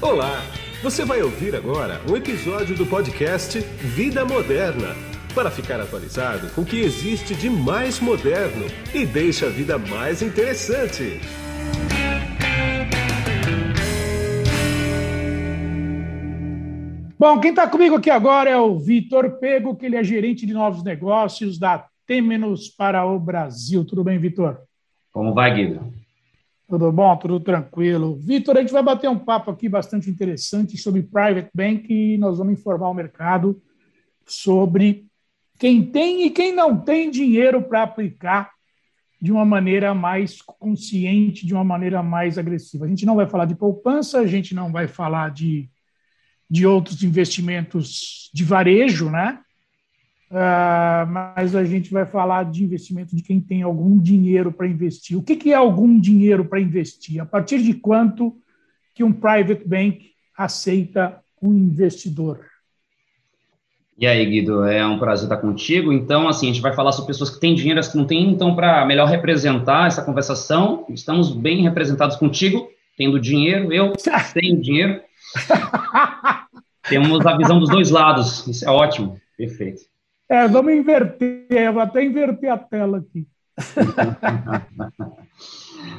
Olá! 0.00 0.42
Você 0.80 1.04
vai 1.04 1.20
ouvir 1.22 1.56
agora 1.56 2.00
um 2.08 2.16
episódio 2.16 2.76
do 2.76 2.86
podcast 2.86 3.58
Vida 3.58 4.24
Moderna 4.24 4.94
para 5.34 5.50
ficar 5.50 5.80
atualizado 5.80 6.48
com 6.54 6.60
o 6.60 6.64
que 6.64 6.78
existe 6.78 7.34
de 7.34 7.50
mais 7.50 7.98
moderno 7.98 8.64
e 8.94 9.04
deixa 9.04 9.46
a 9.46 9.50
vida 9.50 9.76
mais 9.76 10.22
interessante. 10.22 11.20
Bom, 17.18 17.40
quem 17.40 17.50
está 17.50 17.66
comigo 17.66 17.96
aqui 17.96 18.08
agora 18.08 18.48
é 18.48 18.56
o 18.56 18.78
Vitor 18.78 19.40
Pego, 19.40 19.74
que 19.74 19.84
ele 19.84 19.96
é 19.96 20.04
gerente 20.04 20.46
de 20.46 20.52
novos 20.52 20.84
negócios 20.84 21.58
da 21.58 21.88
Temenos 22.06 22.68
para 22.68 23.04
o 23.04 23.18
Brasil. 23.18 23.84
Tudo 23.84 24.04
bem, 24.04 24.16
Vitor? 24.16 24.60
Como 25.10 25.34
vai, 25.34 25.52
Guido? 25.52 25.97
Tudo 26.68 26.92
bom, 26.92 27.16
tudo 27.16 27.40
tranquilo. 27.40 28.18
Vitor, 28.20 28.58
a 28.58 28.60
gente 28.60 28.74
vai 28.74 28.82
bater 28.82 29.08
um 29.08 29.18
papo 29.18 29.50
aqui 29.50 29.70
bastante 29.70 30.10
interessante 30.10 30.76
sobre 30.76 31.02
private 31.02 31.48
bank 31.54 31.90
e 31.90 32.18
nós 32.18 32.36
vamos 32.36 32.52
informar 32.52 32.90
o 32.90 32.94
mercado 32.94 33.58
sobre 34.26 35.06
quem 35.58 35.90
tem 35.90 36.26
e 36.26 36.30
quem 36.30 36.54
não 36.54 36.78
tem 36.78 37.10
dinheiro 37.10 37.62
para 37.62 37.84
aplicar 37.84 38.50
de 39.20 39.32
uma 39.32 39.46
maneira 39.46 39.94
mais 39.94 40.42
consciente, 40.42 41.46
de 41.46 41.54
uma 41.54 41.64
maneira 41.64 42.02
mais 42.02 42.36
agressiva. 42.36 42.84
A 42.84 42.88
gente 42.88 43.06
não 43.06 43.16
vai 43.16 43.26
falar 43.26 43.46
de 43.46 43.56
poupança, 43.56 44.20
a 44.20 44.26
gente 44.26 44.54
não 44.54 44.70
vai 44.70 44.86
falar 44.86 45.30
de, 45.30 45.70
de 46.50 46.66
outros 46.66 47.02
investimentos 47.02 48.30
de 48.34 48.44
varejo, 48.44 49.08
né? 49.08 49.40
Uh, 50.30 51.06
mas 51.10 51.56
a 51.56 51.64
gente 51.64 51.90
vai 51.90 52.04
falar 52.04 52.44
de 52.44 52.62
investimento 52.62 53.16
de 53.16 53.22
quem 53.22 53.40
tem 53.40 53.62
algum 53.62 53.98
dinheiro 53.98 54.52
para 54.52 54.66
investir. 54.66 55.16
O 55.16 55.22
que, 55.22 55.36
que 55.36 55.52
é 55.52 55.56
algum 55.56 55.98
dinheiro 55.98 56.44
para 56.44 56.60
investir? 56.60 57.20
A 57.20 57.24
partir 57.24 57.62
de 57.62 57.72
quanto 57.72 58.36
que 58.94 59.02
um 59.02 59.12
private 59.12 59.66
bank 59.66 60.10
aceita 60.36 61.18
um 61.40 61.54
investidor? 61.54 62.40
E 63.96 64.06
aí, 64.06 64.24
Guido, 64.24 64.64
é 64.64 64.86
um 64.86 64.98
prazer 64.98 65.24
estar 65.24 65.38
contigo. 65.38 65.92
Então, 65.92 66.28
assim, 66.28 66.50
a 66.50 66.52
gente 66.52 66.62
vai 66.62 66.72
falar 66.72 66.92
sobre 66.92 67.08
pessoas 67.08 67.30
que 67.30 67.40
têm 67.40 67.54
dinheiro, 67.54 67.80
as 67.80 67.88
que 67.88 67.96
não 67.96 68.04
têm. 68.04 68.30
Então, 68.30 68.54
para 68.54 68.84
melhor 68.84 69.08
representar 69.08 69.88
essa 69.88 70.04
conversação, 70.04 70.84
estamos 70.90 71.34
bem 71.34 71.62
representados 71.62 72.16
contigo, 72.16 72.68
tendo 72.96 73.18
dinheiro, 73.18 73.72
eu 73.72 73.94
tenho 74.34 74.60
dinheiro. 74.60 75.00
Temos 76.88 77.26
a 77.26 77.36
visão 77.36 77.58
dos 77.58 77.70
dois 77.70 77.90
lados, 77.90 78.46
isso 78.46 78.64
é 78.64 78.70
ótimo, 78.70 79.20
perfeito. 79.36 79.82
É, 80.28 80.46
vamos 80.46 80.74
inverter, 80.74 81.46
eu 81.48 81.72
vou 81.72 81.80
até 81.80 82.04
inverter 82.04 82.52
a 82.52 82.58
tela 82.58 82.98
aqui. 82.98 83.26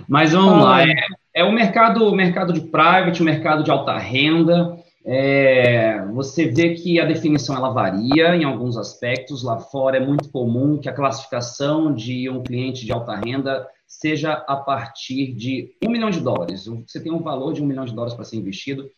Mas 0.07 0.31
vamos 0.33 0.63
lá, 0.63 0.87
é, 0.87 0.93
é, 1.33 1.43
o 1.43 1.51
mercado, 1.51 2.07
o 2.07 2.15
mercado 2.15 2.53
de 2.53 2.61
private, 2.61 3.21
o 3.21 3.25
mercado 3.25 3.63
de 3.63 3.71
alta 3.71 3.97
renda. 3.97 4.77
É, 5.03 6.05
você 6.13 6.47
vê 6.47 6.75
que 6.75 6.99
a 6.99 7.05
definição 7.05 7.55
ela 7.55 7.69
varia 7.69 8.35
em 8.35 8.43
alguns 8.43 8.77
aspectos. 8.77 9.43
Lá 9.43 9.57
fora 9.57 9.97
é 9.97 10.05
muito 10.05 10.29
comum 10.29 10.77
que 10.77 10.87
a 10.89 10.93
classificação 10.93 11.91
de 11.93 12.29
um 12.29 12.43
cliente 12.43 12.85
de 12.85 12.91
alta 12.91 13.15
renda 13.15 13.67
seja 13.87 14.33
a 14.47 14.55
partir 14.55 15.33
de 15.33 15.71
um 15.83 15.89
milhão 15.89 16.11
de 16.11 16.19
dólares. 16.19 16.67
Você 16.87 16.99
tem 16.99 17.11
um 17.11 17.23
valor 17.23 17.53
de 17.53 17.63
um 17.63 17.65
milhão 17.65 17.85
de 17.85 17.93
dólares 17.93 18.13
para 18.13 18.25
ser 18.25 18.37
investido, 18.37 18.91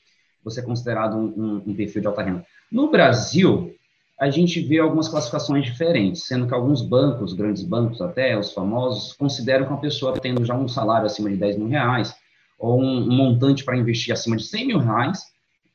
você 0.44 0.60
é 0.60 0.64
considerado 0.64 1.16
um, 1.16 1.34
um, 1.38 1.64
um 1.68 1.76
perfil 1.76 2.02
de 2.02 2.08
alta 2.08 2.22
renda. 2.22 2.46
No 2.70 2.92
Brasil, 2.92 3.74
a 4.22 4.30
gente 4.30 4.62
vê 4.62 4.78
algumas 4.78 5.08
classificações 5.08 5.66
diferentes, 5.66 6.26
sendo 6.28 6.46
que 6.46 6.54
alguns 6.54 6.84
bancos, 6.84 7.34
grandes 7.34 7.64
bancos 7.64 8.00
até, 8.00 8.38
os 8.38 8.54
famosos, 8.54 9.14
consideram 9.14 9.66
que 9.66 9.72
uma 9.72 9.82
pessoa 9.82 10.14
tendo 10.14 10.46
já 10.46 10.56
um 10.56 10.68
salário 10.68 11.08
acima 11.08 11.28
de 11.28 11.38
10 11.38 11.58
mil 11.58 11.68
reais, 11.68 12.14
ou 12.60 12.80
um, 12.80 13.08
montante 13.12 13.66
para 13.66 13.76
investir 13.76 14.14
acima 14.14 14.38
de 14.38 14.44
100 14.44 14.68
mil 14.68 14.78
reais, 14.78 15.24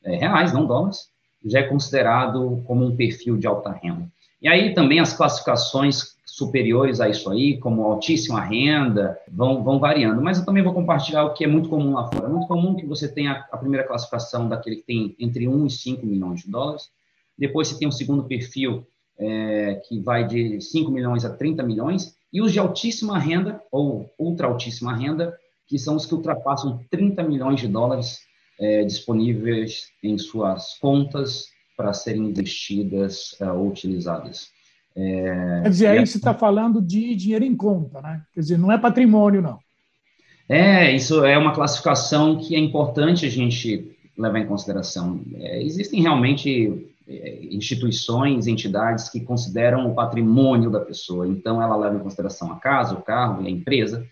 é, 0.01 0.15
reais, 0.15 0.53
não 0.53 0.65
dólares, 0.65 1.09
já 1.43 1.59
é 1.59 1.63
considerado 1.63 2.63
como 2.65 2.85
um 2.85 2.95
perfil 2.95 3.35
de 3.35 3.45
alta 3.45 3.69
renda. 3.69 4.09
E 4.41 4.47
aí 4.47 4.73
também 4.73 5.01
as 5.01 5.11
classificações 5.11 6.15
superiores 6.25 7.01
a 7.01 7.09
isso 7.09 7.29
aí, 7.29 7.57
como 7.57 7.83
altíssima 7.83 8.39
renda, 8.39 9.19
vão, 9.29 9.61
vão 9.61 9.77
variando. 9.77 10.21
Mas 10.21 10.39
eu 10.39 10.45
também 10.45 10.63
vou 10.63 10.73
compartilhar 10.73 11.25
o 11.25 11.33
que 11.33 11.43
é 11.43 11.47
muito 11.47 11.67
comum 11.67 11.95
lá 11.95 12.07
fora. 12.07 12.27
É 12.27 12.29
muito 12.29 12.47
comum 12.47 12.75
que 12.75 12.85
você 12.85 13.09
tenha 13.09 13.45
a 13.51 13.57
primeira 13.57 13.85
classificação 13.85 14.47
daquele 14.47 14.77
que 14.77 14.83
tem 14.83 15.15
entre 15.19 15.49
1 15.49 15.65
e 15.65 15.69
5 15.69 16.05
milhões 16.05 16.43
de 16.43 16.49
dólares, 16.49 16.95
depois 17.37 17.67
você 17.67 17.77
tem 17.77 17.87
um 17.87 17.91
segundo 17.91 18.23
perfil 18.23 18.85
é, 19.19 19.81
que 19.87 19.99
vai 19.99 20.27
de 20.27 20.61
5 20.61 20.91
milhões 20.91 21.25
a 21.25 21.29
30 21.29 21.63
milhões, 21.63 22.15
e 22.31 22.41
os 22.41 22.51
de 22.51 22.59
altíssima 22.59 23.17
renda, 23.17 23.61
ou 23.71 24.13
ultra 24.17 24.47
altíssima 24.47 24.95
renda, 24.95 25.35
que 25.67 25.77
são 25.77 25.95
os 25.95 26.05
que 26.05 26.13
ultrapassam 26.13 26.79
30 26.89 27.23
milhões 27.23 27.59
de 27.59 27.67
dólares 27.67 28.19
é, 28.59 28.83
disponíveis 28.83 29.87
em 30.03 30.17
suas 30.17 30.77
contas 30.79 31.45
para 31.75 31.93
serem 31.93 32.25
investidas 32.25 33.35
é, 33.39 33.51
ou 33.51 33.67
utilizadas. 33.67 34.49
É, 34.95 35.61
Quer 35.63 35.69
dizer, 35.69 35.87
aí 35.87 36.05
você 36.05 36.17
está 36.17 36.33
falando 36.33 36.81
de 36.81 37.15
dinheiro 37.15 37.45
em 37.45 37.55
conta, 37.55 38.01
né? 38.01 38.23
Quer 38.33 38.39
dizer, 38.39 38.57
não 38.57 38.71
é 38.71 38.77
patrimônio, 38.77 39.41
não. 39.41 39.59
É, 40.49 40.95
isso 40.95 41.23
é 41.23 41.37
uma 41.37 41.53
classificação 41.53 42.37
que 42.37 42.55
é 42.55 42.59
importante 42.59 43.25
a 43.25 43.29
gente 43.29 43.95
levar 44.17 44.39
em 44.39 44.47
consideração. 44.47 45.21
É, 45.35 45.61
existem 45.61 46.01
realmente 46.01 46.73
é, 46.73 46.95
instituições, 47.07 48.47
entidades 48.47 49.09
que 49.09 49.21
consideram 49.21 49.89
o 49.89 49.95
patrimônio 49.95 50.69
da 50.69 50.79
pessoa. 50.79 51.27
Então, 51.27 51.61
ela 51.61 51.75
leva 51.75 51.95
em 51.95 51.99
consideração 51.99 52.51
a 52.51 52.57
casa, 52.57 52.95
o 52.95 53.01
carro 53.01 53.41
e 53.41 53.47
a 53.47 53.49
empresa. 53.49 54.05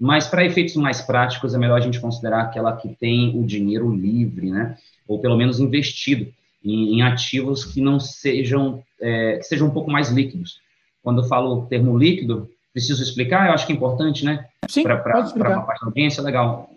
Mas, 0.00 0.26
para 0.26 0.44
efeitos 0.44 0.76
mais 0.76 1.00
práticos, 1.02 1.54
é 1.54 1.58
melhor 1.58 1.76
a 1.76 1.80
gente 1.80 2.00
considerar 2.00 2.42
aquela 2.42 2.76
que 2.76 2.88
tem 2.88 3.38
o 3.38 3.44
dinheiro 3.44 3.90
livre, 3.94 4.50
né? 4.50 4.76
Ou 5.06 5.18
pelo 5.18 5.36
menos 5.36 5.60
investido 5.60 6.32
em, 6.64 6.94
em 6.94 7.02
ativos 7.02 7.64
que 7.64 7.80
não 7.80 8.00
sejam, 8.00 8.82
é, 9.00 9.36
que 9.38 9.44
sejam 9.44 9.66
um 9.66 9.72
pouco 9.72 9.90
mais 9.90 10.10
líquidos. 10.10 10.60
Quando 11.02 11.22
eu 11.22 11.28
falo 11.28 11.58
o 11.58 11.66
termo 11.66 11.98
líquido, 11.98 12.48
preciso 12.72 13.02
explicar, 13.02 13.48
eu 13.48 13.52
acho 13.52 13.66
que 13.66 13.72
é 13.72 13.76
importante, 13.76 14.24
né? 14.24 14.46
Sim, 14.68 14.84
Para 14.84 15.56
uma 15.56 15.66
parte 15.66 15.80
da 15.80 15.86
audiência, 15.86 16.22
legal. 16.22 16.70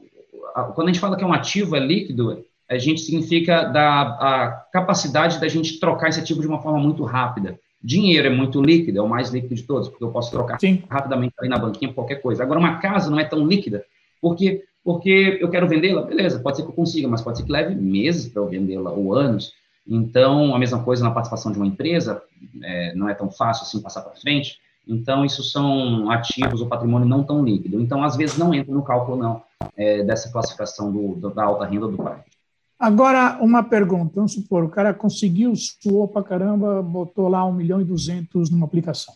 Quando 0.75 0.89
a 0.89 0.91
gente 0.91 0.99
fala 0.99 1.15
que 1.15 1.23
é 1.23 1.27
um 1.27 1.33
ativo, 1.33 1.75
é 1.75 1.79
líquido, 1.79 2.43
a 2.71 2.77
gente 2.77 3.01
significa 3.01 3.63
da 3.63 4.01
a 4.01 4.51
capacidade 4.71 5.39
da 5.39 5.47
gente 5.47 5.77
trocar 5.79 6.07
esse 6.07 6.21
ativo 6.21 6.39
de 6.39 6.47
uma 6.47 6.61
forma 6.61 6.79
muito 6.79 7.03
rápida. 7.03 7.59
Dinheiro 7.83 8.27
é 8.27 8.29
muito 8.29 8.61
líquido, 8.61 8.99
é 8.99 9.01
o 9.01 9.09
mais 9.09 9.29
líquido 9.29 9.55
de 9.55 9.63
todos, 9.63 9.89
porque 9.89 10.03
eu 10.03 10.11
posso 10.11 10.31
trocar 10.31 10.57
Sim. 10.59 10.83
rapidamente 10.89 11.33
ali 11.37 11.49
na 11.49 11.57
banquinha 11.57 11.91
qualquer 11.93 12.21
coisa. 12.21 12.43
Agora, 12.43 12.59
uma 12.59 12.77
casa 12.77 13.09
não 13.09 13.19
é 13.19 13.25
tão 13.25 13.45
líquida, 13.45 13.83
porque 14.21 14.63
porque 14.83 15.37
eu 15.39 15.49
quero 15.49 15.67
vendê-la, 15.67 16.01
beleza, 16.01 16.39
pode 16.39 16.57
ser 16.57 16.63
que 16.63 16.69
eu 16.69 16.73
consiga, 16.73 17.07
mas 17.07 17.21
pode 17.21 17.37
ser 17.37 17.43
que 17.43 17.51
leve 17.51 17.75
meses 17.75 18.27
para 18.27 18.41
eu 18.41 18.47
vendê-la, 18.47 18.89
ou 18.89 19.13
anos. 19.13 19.53
Então, 19.87 20.55
a 20.55 20.59
mesma 20.59 20.81
coisa 20.83 21.03
na 21.03 21.11
participação 21.11 21.51
de 21.51 21.59
uma 21.59 21.67
empresa, 21.67 22.19
é, 22.63 22.95
não 22.95 23.07
é 23.07 23.13
tão 23.13 23.29
fácil 23.29 23.63
assim 23.63 23.79
passar 23.79 24.01
para 24.01 24.19
frente. 24.19 24.57
Então, 24.87 25.23
isso 25.23 25.43
são 25.43 26.09
ativos 26.09 26.61
ou 26.61 26.67
patrimônio 26.67 27.07
não 27.07 27.23
tão 27.23 27.43
líquido. 27.43 27.79
Então, 27.79 28.03
às 28.03 28.15
vezes, 28.15 28.39
não 28.39 28.55
entra 28.55 28.73
no 28.73 28.81
cálculo, 28.83 29.17
não, 29.17 29.43
é, 29.77 30.03
dessa 30.03 30.31
classificação 30.31 30.91
do, 30.91 31.15
do, 31.15 31.29
da 31.29 31.43
alta 31.43 31.65
renda 31.65 31.87
do 31.87 31.97
pai. 31.97 32.19
Agora, 32.81 33.37
uma 33.39 33.61
pergunta. 33.61 34.13
Vamos 34.15 34.33
supor, 34.33 34.63
o 34.63 34.69
cara 34.69 34.91
conseguiu, 34.91 35.53
suou 35.55 36.07
para 36.07 36.23
caramba, 36.23 36.81
botou 36.81 37.27
lá 37.27 37.45
1 37.45 37.53
milhão 37.53 37.79
e 37.79 37.85
200 37.85 38.49
numa 38.49 38.65
aplicação. 38.65 39.13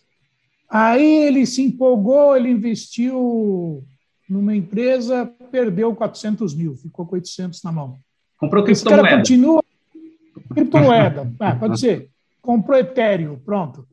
Aí 0.70 1.26
ele 1.26 1.48
se 1.48 1.64
empolgou, 1.64 2.38
ele 2.38 2.52
investiu 2.52 3.84
numa 4.30 4.56
empresa, 4.56 5.26
perdeu 5.52 5.96
400 5.96 6.54
mil, 6.54 6.76
ficou 6.76 7.08
com 7.08 7.16
800 7.16 7.64
na 7.64 7.72
mão. 7.72 7.98
Comprou 8.38 8.64
criptomoeda. 8.64 9.02
Esse 9.02 9.08
cara 9.08 9.18
continua... 9.18 9.64
Criptomoeda, 10.54 11.34
ah, 11.40 11.56
pode 11.56 11.80
ser. 11.80 12.12
Comprou 12.44 12.78
Ethereum, 12.78 13.40
pronto. 13.44 13.84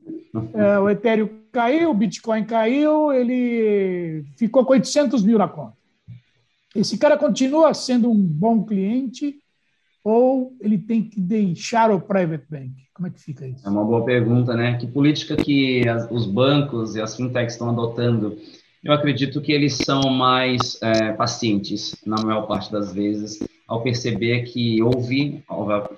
É, 0.52 0.78
o 0.78 0.90
Ethereum 0.90 1.30
caiu, 1.50 1.90
o 1.90 1.94
Bitcoin 1.94 2.44
caiu, 2.44 3.10
ele 3.10 4.22
ficou 4.36 4.66
com 4.66 4.74
800 4.74 5.22
mil 5.22 5.38
na 5.38 5.48
conta. 5.48 5.72
Esse 6.76 6.98
cara 6.98 7.16
continua 7.16 7.72
sendo 7.72 8.10
um 8.10 8.22
bom 8.22 8.64
cliente 8.64 9.41
ou 10.04 10.56
ele 10.60 10.78
tem 10.78 11.02
que 11.02 11.20
deixar 11.20 11.90
o 11.90 12.00
private 12.00 12.44
bank? 12.50 12.72
Como 12.94 13.06
é 13.06 13.10
que 13.10 13.20
fica 13.20 13.46
isso? 13.46 13.66
É 13.66 13.70
uma 13.70 13.84
boa 13.84 14.04
pergunta, 14.04 14.54
né? 14.54 14.76
Que 14.78 14.86
política 14.86 15.36
que 15.36 15.88
as, 15.88 16.10
os 16.10 16.26
bancos 16.26 16.96
e 16.96 17.00
as 17.00 17.16
fintechs 17.16 17.54
estão 17.54 17.70
adotando? 17.70 18.36
Eu 18.82 18.92
acredito 18.92 19.40
que 19.40 19.52
eles 19.52 19.74
são 19.74 20.10
mais 20.10 20.80
é, 20.82 21.12
pacientes, 21.12 21.94
na 22.04 22.20
maior 22.20 22.46
parte 22.48 22.70
das 22.70 22.92
vezes, 22.92 23.38
ao 23.66 23.80
perceber 23.80 24.42
que 24.42 24.82
houve, 24.82 25.44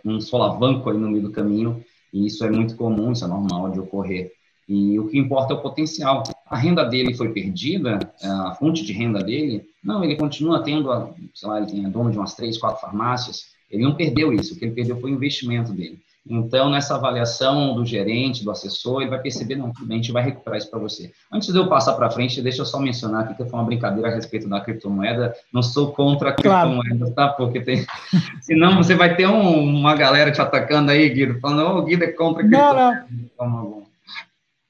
um 0.05 0.21
solavanco 0.21 0.91
ali 0.91 0.99
no 0.99 1.11
meio 1.11 1.23
do 1.23 1.33
caminho, 1.33 1.83
e 2.13 2.27
isso 2.27 2.45
é 2.45 2.51
muito 2.51 2.77
comum, 2.77 3.13
isso 3.13 3.25
é 3.25 3.29
normal 3.29 3.71
de 3.71 3.81
ocorrer. 3.81 4.33
E 4.69 4.99
o 4.99 5.09
que 5.09 5.19
importa 5.19 5.55
é 5.55 5.57
o 5.57 5.63
potencial. 5.63 6.23
A 6.47 6.57
renda 6.57 6.85
dele 6.85 7.15
foi 7.15 7.31
perdida, 7.31 7.99
é, 8.23 8.27
a 8.29 8.55
fonte 8.55 8.85
de 8.85 8.93
renda 8.93 9.23
dele, 9.23 9.65
não, 9.83 10.05
ele 10.05 10.17
continua 10.17 10.63
tendo, 10.63 10.89
sei 11.35 11.49
lá, 11.49 11.59
ele 11.59 11.71
tem 11.71 11.85
é 11.85 11.89
dono 11.89 12.11
de 12.11 12.19
umas 12.19 12.35
três, 12.35 12.59
quatro 12.59 12.81
farmácias, 12.81 13.54
ele 13.75 13.85
não 13.85 13.95
perdeu 13.95 14.33
isso, 14.33 14.55
o 14.55 14.57
que 14.59 14.65
ele 14.65 14.75
perdeu 14.75 15.01
foi 15.01 15.11
o 15.11 15.15
investimento 15.15 15.73
dele. 15.73 15.99
Então, 16.27 16.71
nessa 16.71 16.95
avaliação 16.95 17.75
do 17.75 17.85
gerente, 17.85 18.43
do 18.43 18.51
assessor, 18.51 19.03
ele 19.03 19.11
vai 19.11 19.21
perceber, 19.21 19.57
não, 19.57 19.71
tudo 19.71 19.87
bem, 19.87 19.99
a 19.99 20.01
gente 20.01 20.13
vai 20.13 20.23
recuperar 20.23 20.59
isso 20.59 20.71
para 20.71 20.79
você. 20.79 21.13
Antes 21.31 21.53
de 21.53 21.59
eu 21.59 21.69
passar 21.69 21.93
para 21.93 22.11
frente, 22.11 22.41
deixa 22.41 22.63
eu 22.63 22.67
só 22.67 22.81
mencionar 22.81 23.25
aqui 23.25 23.35
que 23.35 23.45
foi 23.45 23.59
uma 23.59 23.67
brincadeira 23.67 24.09
a 24.09 24.15
respeito 24.15 24.49
da 24.49 24.59
criptomoeda. 24.59 25.35
Não 25.53 25.63
sou 25.63 25.93
contra 25.93 26.31
a 26.31 26.33
criptomoeda, 26.33 26.97
claro. 26.97 27.15
tá? 27.15 27.29
Porque 27.29 27.61
tem. 27.61 27.85
Senão 28.41 28.79
você 28.79 28.95
vai 28.95 29.15
ter 29.15 29.27
um, 29.27 29.63
uma 29.63 29.95
galera 29.95 30.33
te 30.33 30.41
atacando 30.41 30.93
aí, 30.93 31.11
Guido, 31.11 31.39
falando, 31.41 31.69
ô, 31.69 31.79
oh, 31.79 31.83
Guido 31.85 32.05
é 32.05 32.13
contra 32.13 32.43
a 32.43 32.47
criptomoeda. 32.47 33.07
Não, 33.39 33.47
não. 33.47 33.85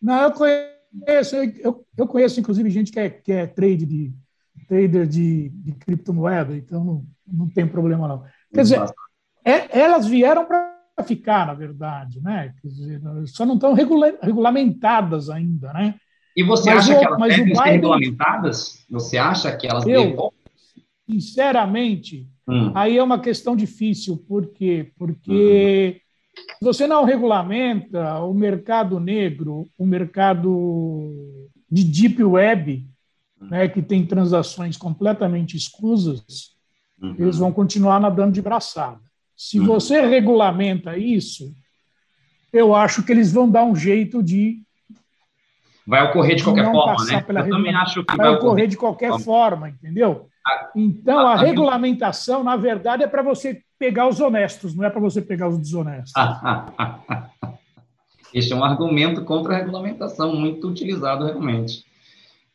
Não, 0.02 0.22
eu 0.22 0.32
conheço, 0.32 1.36
eu, 1.36 1.86
eu 1.96 2.06
conheço, 2.08 2.40
inclusive, 2.40 2.68
gente 2.68 2.90
que 2.90 2.98
é, 2.98 3.08
que 3.08 3.32
é 3.32 3.46
trade 3.46 3.86
de, 3.86 4.12
trader 4.66 5.06
de, 5.06 5.50
de 5.50 5.72
criptomoeda, 5.72 6.56
então 6.56 6.82
não, 6.82 7.06
não 7.26 7.48
tem 7.48 7.66
problema, 7.66 8.08
não. 8.08 8.24
Quer 8.54 8.62
dizer, 8.62 8.84
é, 9.44 9.80
elas 9.80 10.06
vieram 10.06 10.46
para 10.46 10.72
ficar, 11.04 11.46
na 11.46 11.54
verdade, 11.54 12.20
né? 12.22 12.54
Dizer, 12.62 13.00
só 13.26 13.44
não 13.44 13.54
estão 13.54 13.74
regula 13.74 14.16
regulamentadas 14.22 15.28
ainda, 15.28 15.72
né? 15.72 15.96
E 16.36 16.42
você 16.42 16.70
mas 16.70 16.84
acha 16.84 16.96
o, 16.96 16.98
que 16.98 17.04
elas 17.04 17.18
devem 17.20 17.44
Biden, 17.44 17.56
ser 17.56 17.70
regulamentadas? 17.70 18.86
Você 18.90 19.18
acha 19.18 19.56
que 19.56 19.66
elas 19.66 19.86
eu, 19.86 20.02
devem? 20.02 20.30
Sinceramente, 21.10 22.28
hum. 22.48 22.72
aí 22.74 22.96
é 22.96 23.02
uma 23.02 23.20
questão 23.20 23.54
difícil. 23.54 24.16
Por 24.16 24.46
quê? 24.46 24.92
Porque 24.96 26.00
uhum. 26.36 26.44
se 26.58 26.64
você 26.64 26.86
não 26.86 27.04
regulamenta 27.04 28.20
o 28.20 28.32
mercado 28.32 28.98
negro, 28.98 29.64
o 29.76 29.86
mercado 29.86 31.50
de 31.70 31.84
deep 31.84 32.22
web, 32.22 32.88
uhum. 33.40 33.48
né, 33.48 33.68
que 33.68 33.82
tem 33.82 34.06
transações 34.06 34.76
completamente 34.76 35.56
escusas, 35.56 36.53
uhum. 37.00 37.14
eles 37.18 37.38
vão 37.38 37.52
continuar 37.52 38.00
nadando 38.00 38.32
de 38.32 38.42
braçada. 38.42 39.00
Se 39.36 39.58
uhum. 39.58 39.66
você 39.66 40.00
regulamenta 40.00 40.96
isso, 40.96 41.52
eu 42.52 42.74
acho 42.74 43.02
que 43.02 43.12
eles 43.12 43.32
vão 43.32 43.50
dar 43.50 43.64
um 43.64 43.74
jeito 43.74 44.22
de. 44.22 44.62
Vai 45.86 46.02
ocorrer 46.08 46.36
de 46.36 46.44
qualquer 46.44 46.70
forma, 46.70 47.04
né? 47.04 47.24
Eu 47.28 47.50
também 47.50 47.74
acho 47.74 48.04
que 48.04 48.16
vai, 48.16 48.26
vai 48.26 48.36
ocorrer 48.36 48.68
de 48.68 48.76
qualquer 48.76 49.10
forma, 49.10 49.24
forma 49.24 49.68
entendeu? 49.68 50.28
Ah, 50.46 50.70
então, 50.74 51.18
a, 51.18 51.30
a, 51.30 51.34
a 51.34 51.36
regulamentação, 51.36 52.44
na 52.44 52.56
verdade, 52.56 53.02
é 53.02 53.06
para 53.06 53.22
você 53.22 53.62
pegar 53.78 54.08
os 54.08 54.20
honestos, 54.20 54.74
não 54.74 54.84
é 54.84 54.90
para 54.90 55.00
você 55.00 55.20
pegar 55.20 55.48
os 55.48 55.58
desonestos. 55.58 56.12
Esse 58.32 58.52
é 58.52 58.56
um 58.56 58.64
argumento 58.64 59.24
contra 59.24 59.54
a 59.54 59.58
regulamentação, 59.58 60.34
muito 60.34 60.68
utilizado 60.68 61.24
realmente. 61.24 61.84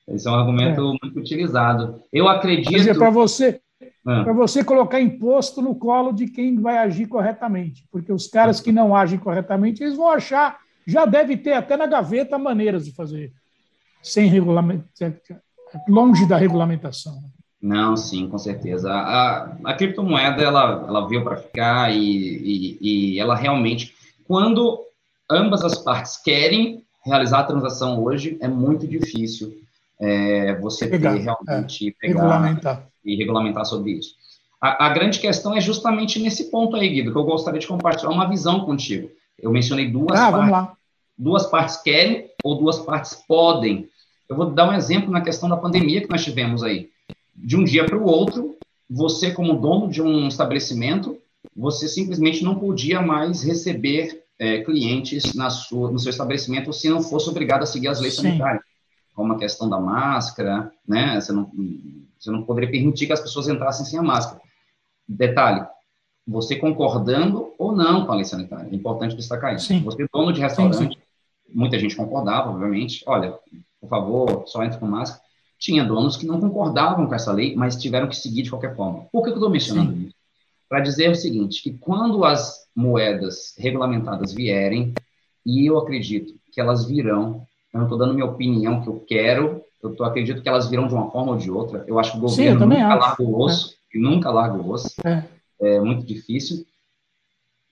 Esse 0.08 0.28
é 0.28 0.32
um 0.32 0.36
argumento 0.36 0.82
é. 0.82 0.84
muito 0.84 1.20
utilizado. 1.20 2.02
Eu 2.12 2.28
acredito. 2.28 2.70
Quer 2.70 2.78
dizer, 2.78 2.98
para 2.98 3.10
você, 3.10 3.62
ah. 4.06 4.24
para 4.24 4.34
você 4.34 4.64
colocar 4.64 5.00
imposto 5.00 5.62
no 5.62 5.76
colo 5.76 6.12
de 6.12 6.28
quem 6.28 6.60
vai 6.60 6.78
agir 6.78 7.08
corretamente. 7.08 7.86
Porque 7.92 8.12
os 8.12 8.28
caras 8.28 8.60
que 8.62 8.72
não 8.72 8.96
agem 8.96 9.20
corretamente, 9.20 9.84
eles 9.84 9.98
vão 9.98 10.10
achar, 10.10 10.58
já 10.86 11.06
deve 11.06 11.38
ter 11.38 11.54
até 11.54 11.76
na 11.76 11.86
gaveta 11.86 12.38
maneiras 12.38 12.86
de 12.86 12.94
fazer, 12.94 13.32
sem 14.02 14.28
regulamento, 14.30 14.88
longe 15.88 16.28
da 16.28 16.38
regulamentação. 16.38 17.20
Não, 17.62 17.98
sim, 17.98 18.30
com 18.30 18.38
certeza. 18.38 18.92
A, 18.92 19.58
a 19.66 19.74
criptomoeda, 19.74 20.42
ela, 20.42 20.86
ela 20.88 21.08
veio 21.08 21.24
para 21.24 21.38
ficar 21.38 21.94
e, 21.94 22.00
e, 22.00 22.78
e 23.16 23.20
ela 23.20 23.36
realmente, 23.36 23.94
quando 24.26 24.80
ambas 25.30 25.64
as 25.64 25.78
partes 25.78 26.16
querem 26.18 26.84
realizar 27.06 27.40
a 27.40 27.44
transação 27.44 28.02
hoje, 28.02 28.38
é 28.40 28.48
muito 28.48 28.88
difícil 28.88 29.54
é, 30.00 30.56
você 30.60 30.88
pegar, 30.88 31.14
ter 31.14 31.22
realmente 31.22 31.90
é, 31.90 31.92
pegar, 32.00 32.22
regulamentar 32.22 32.90
e 33.04 33.16
regulamentar 33.16 33.66
sobre 33.66 33.92
isso. 33.92 34.16
A, 34.62 34.88
a, 34.88 34.90
grande 34.90 35.20
questão 35.20 35.56
é 35.56 35.62
justamente 35.62 36.20
nesse 36.20 36.50
ponto 36.50 36.76
aí, 36.76 36.90
Guido, 36.90 37.12
que 37.12 37.18
eu 37.18 37.24
gostaria 37.24 37.60
de 37.60 37.68
compartilhar 37.68 38.10
uma 38.10 38.28
visão 38.28 38.62
contigo. 38.62 39.10
Eu 39.38 39.52
mencionei 39.52 39.90
duas 39.90 40.20
ah, 40.20 40.32
partes. 40.32 40.78
Duas 41.18 41.46
partes 41.48 41.78
querem 41.78 42.30
ou 42.44 42.58
duas 42.58 42.80
partes 42.80 43.16
podem. 43.28 43.90
Eu 44.28 44.36
vou 44.36 44.52
dar 44.52 44.70
um 44.70 44.74
exemplo 44.74 45.12
na 45.12 45.22
questão 45.22 45.50
da 45.50 45.58
pandemia 45.58 46.02
que 46.02 46.10
nós 46.10 46.24
tivemos 46.24 46.64
aí. 46.64 46.90
De 47.36 47.58
um 47.58 47.64
dia 47.64 47.86
para 47.86 47.98
o 47.98 48.06
outro, 48.06 48.58
você, 48.90 49.32
como 49.32 49.60
dono 49.60 49.90
de 49.90 50.02
um 50.02 50.28
estabelecimento, 50.28 51.18
você 51.56 51.88
simplesmente 51.88 52.44
não 52.44 52.56
podia 52.56 53.02
mais 53.02 53.44
receber 53.44 54.24
é, 54.38 54.62
clientes 54.62 55.34
na 55.34 55.50
sua, 55.50 55.92
no 55.92 56.00
seu 56.00 56.10
estabelecimento 56.10 56.72
se 56.72 56.90
não 56.90 57.02
fosse 57.02 57.30
obrigado 57.30 57.64
a 57.64 57.66
seguir 57.66 57.90
as 57.90 58.00
leis 58.00 58.16
Sim. 58.16 58.24
sanitárias 58.24 58.69
como 59.20 59.34
a 59.34 59.38
questão 59.38 59.70
da 59.70 59.78
máscara, 59.78 60.72
né? 60.88 61.20
Você 61.20 61.34
não, 61.34 61.52
você 62.18 62.32
não 62.32 62.44
poderia 62.44 62.72
permitir 62.72 63.06
que 63.06 63.12
as 63.12 63.20
pessoas 63.20 63.50
entrassem 63.50 63.86
sem 63.86 64.00
a 64.00 64.02
máscara. 64.02 64.42
Detalhe, 65.06 65.68
você 66.26 66.56
concordando 66.56 67.54
ou 67.60 67.74
não 67.76 68.06
com 68.06 68.14
a 68.14 68.16
lei 68.16 68.24
sanitária, 68.24 68.70
é 68.72 68.74
importante 68.74 69.18
destacar 69.18 69.54
isso. 69.54 69.66
Sim. 69.66 69.84
Você, 69.84 70.08
dono 70.14 70.32
de 70.32 70.40
restaurante, 70.40 70.78
sim, 70.78 70.90
sim. 70.94 70.98
muita 71.54 71.78
gente 71.78 71.98
concordava, 71.98 72.50
obviamente, 72.50 73.04
olha, 73.06 73.38
por 73.82 73.90
favor, 73.90 74.44
só 74.48 74.64
entre 74.64 74.80
com 74.80 74.88
máscara. 74.88 75.22
Tinha 75.58 75.84
donos 75.84 76.16
que 76.16 76.26
não 76.26 76.40
concordavam 76.40 77.06
com 77.06 77.14
essa 77.14 77.34
lei, 77.34 77.58
mas 77.58 77.76
tiveram 77.76 78.08
que 78.08 78.16
seguir 78.16 78.44
de 78.44 78.50
qualquer 78.50 78.74
forma. 78.74 79.06
Por 79.12 79.22
que 79.22 79.32
eu 79.32 79.34
estou 79.34 79.50
mencionando 79.50 79.98
isso? 79.98 80.16
Para 80.70 80.80
dizer 80.80 81.12
o 81.12 81.16
seguinte, 81.16 81.62
que 81.62 81.74
quando 81.74 82.24
as 82.24 82.70
moedas 82.74 83.54
regulamentadas 83.58 84.32
vierem, 84.32 84.94
e 85.46 85.70
eu 85.70 85.78
acredito 85.78 86.36
que 86.54 86.62
elas 86.62 86.86
virão 86.86 87.46
eu 87.74 87.78
não 87.80 87.84
estou 87.84 87.98
dando 87.98 88.14
minha 88.14 88.26
opinião 88.26 88.82
que 88.82 88.88
eu 88.88 89.00
quero, 89.08 89.64
eu 89.82 89.96
tô, 89.96 90.04
acredito 90.04 90.42
que 90.42 90.50
elas 90.50 90.70
virão 90.70 90.88
de 90.88 90.94
uma 90.94 91.10
forma 91.10 91.32
ou 91.32 91.38
de 91.38 91.50
outra. 91.50 91.84
Eu 91.88 92.00
acho 92.00 92.12
que 92.12 92.18
o 92.18 92.22
governo 92.22 92.60
Sim, 92.60 92.66
nunca 92.66 92.88
acho. 92.88 93.00
larga 93.00 93.24
o 93.24 93.40
osso, 93.40 93.76
é. 93.94 93.98
nunca 93.98 94.32
larga 94.32 94.58
o 94.58 94.70
osso. 94.70 94.96
É. 95.06 95.24
é 95.62 95.80
muito 95.80 96.06
difícil. 96.06 96.66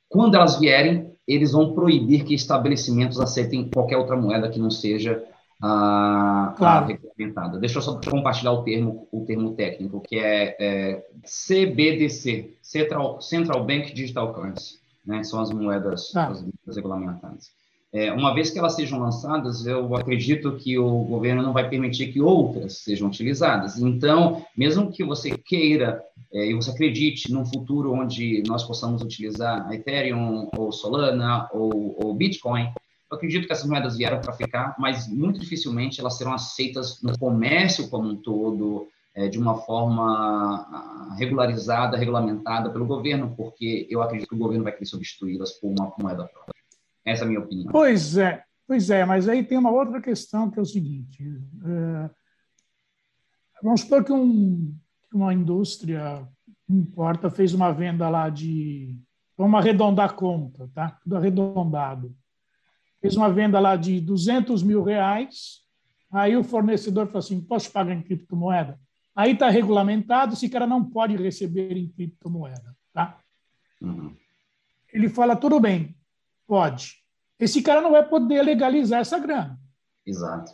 Quando 0.10 0.36
elas 0.36 0.58
vierem, 0.60 1.12
eles 1.28 1.52
vão 1.52 1.74
proibir 1.74 2.24
que 2.24 2.34
estabelecimentos 2.34 3.20
aceitem 3.20 3.70
qualquer 3.70 3.98
outra 3.98 4.16
moeda 4.16 4.50
que 4.50 4.60
não 4.60 4.72
seja 4.72 5.22
a, 5.62 6.54
claro. 6.58 6.86
a 6.86 6.88
regulamentada. 6.88 7.60
Deixa 7.60 7.80
eu 7.80 7.82
só 7.82 8.00
compartilhar 8.00 8.54
o 8.54 8.64
termo, 8.64 9.08
o 9.12 9.26
termo 9.26 9.54
técnico, 9.54 10.00
que 10.00 10.18
é, 10.18 10.56
é 10.60 11.08
CBDC, 11.26 12.58
Central, 12.62 13.20
Central 13.20 13.66
Bank 13.66 13.94
Digital 13.94 14.34
Currency. 14.34 14.80
Né? 15.06 15.24
São 15.24 15.42
as 15.42 15.52
moedas, 15.52 16.16
ah. 16.16 16.28
as 16.28 16.42
moedas 16.42 16.76
regulamentadas. 16.76 17.52
É, 17.94 18.12
uma 18.12 18.34
vez 18.34 18.50
que 18.50 18.60
elas 18.60 18.76
sejam 18.76 19.00
lançadas, 19.00 19.66
eu 19.66 19.96
acredito 19.96 20.58
que 20.58 20.78
o 20.78 21.06
governo 21.06 21.42
não 21.42 21.54
vai 21.54 21.70
permitir 21.70 22.12
que 22.12 22.22
outras 22.22 22.80
sejam 22.80 23.08
utilizadas. 23.08 23.80
Então, 23.80 24.46
mesmo 24.58 24.92
que 24.92 25.04
você 25.04 25.32
queira 25.38 26.04
é, 26.34 26.48
e 26.48 26.54
você 26.54 26.70
acredite 26.70 27.32
num 27.32 27.46
futuro 27.46 27.94
onde 27.94 28.44
nós 28.46 28.64
possamos 28.64 29.02
utilizar 29.02 29.72
Ethereum 29.74 30.50
ou 30.58 30.72
Solana 30.72 31.48
ou, 31.54 31.96
ou 32.04 32.14
Bitcoin, 32.14 32.70
eu 33.10 33.16
acredito 33.16 33.48
que 33.48 33.54
essas 33.54 33.70
moedas 33.70 33.96
vieram 33.96 34.20
para 34.20 34.34
ficar, 34.34 34.76
mas 34.78 35.08
muito 35.08 35.40
dificilmente 35.40 36.02
elas 36.02 36.18
serão 36.18 36.34
aceitas 36.34 37.02
no 37.02 37.18
comércio 37.18 37.90
como 37.90 38.10
um 38.10 38.18
todo, 38.18 38.90
é, 39.16 39.30
de 39.30 39.40
uma 39.40 39.60
forma 39.60 40.68
ah, 40.70 41.16
regularizada, 41.18 41.96
regulamentada 41.96 42.70
pelo 42.70 42.86
governo, 42.86 43.34
porque 43.38 43.88
eu 43.90 44.02
acredito 44.02 44.28
que 44.28 44.36
o 44.36 44.40
governo 44.40 44.66
vai 44.66 44.74
querer 44.74 44.86
substituí-las 44.86 45.54
por 45.54 45.70
uma 45.70 45.94
moeda 45.98 46.26
própria. 46.26 46.57
Essa 47.08 47.24
é 47.24 47.26
a 47.26 47.28
minha 47.30 47.40
opinião. 47.40 47.72
Pois 47.72 48.18
é, 48.18 48.44
pois 48.68 48.90
é, 48.90 49.06
mas 49.06 49.30
aí 49.30 49.42
tem 49.42 49.58
uma 49.58 49.72
outra 49.72 50.02
questão 50.02 50.52
que 50.52 50.60
é 50.60 50.62
o 50.62 50.66
seguinte: 50.66 51.24
é, 51.24 52.10
vamos 53.64 53.82
supor 53.82 54.04
que, 54.04 54.12
um, 54.12 54.76
uma 55.14 55.34
indústria 55.34 56.28
importa 56.70 57.30
fez 57.30 57.54
uma 57.54 57.72
venda 57.72 58.10
lá 58.10 58.30
de. 58.30 59.00
Vamos 59.38 59.58
arredondar 59.58 60.10
a 60.10 60.14
conta, 60.14 60.70
tá? 60.74 61.00
Tudo 61.02 61.16
arredondado. 61.16 62.14
Fez 63.00 63.16
uma 63.16 63.32
venda 63.32 63.58
lá 63.58 63.78
de 63.78 64.02
200 64.02 64.62
mil 64.62 64.84
reais, 64.84 65.62
aí 66.12 66.36
o 66.36 66.44
fornecedor 66.44 67.08
falou 67.08 67.20
assim: 67.20 67.40
posso 67.40 67.72
pagar 67.72 67.94
em 67.94 68.02
criptomoeda? 68.02 68.78
Aí 69.16 69.32
está 69.32 69.50
regulamentado, 69.50 70.34
esse 70.34 70.50
cara 70.50 70.68
não 70.68 70.84
pode 70.84 71.16
receber 71.16 71.78
em 71.78 71.88
criptomoeda, 71.88 72.76
tá? 72.92 73.18
Uhum. 73.82 74.14
Ele 74.92 75.08
fala: 75.08 75.38
tudo 75.38 75.58
bem, 75.58 75.97
Pode. 76.48 77.04
Esse 77.40 77.62
cara 77.62 77.82
não 77.82 77.92
vai 77.92 78.08
poder 78.08 78.42
legalizar 78.42 79.02
essa 79.02 79.20
grana. 79.20 79.60
Exato. 80.06 80.54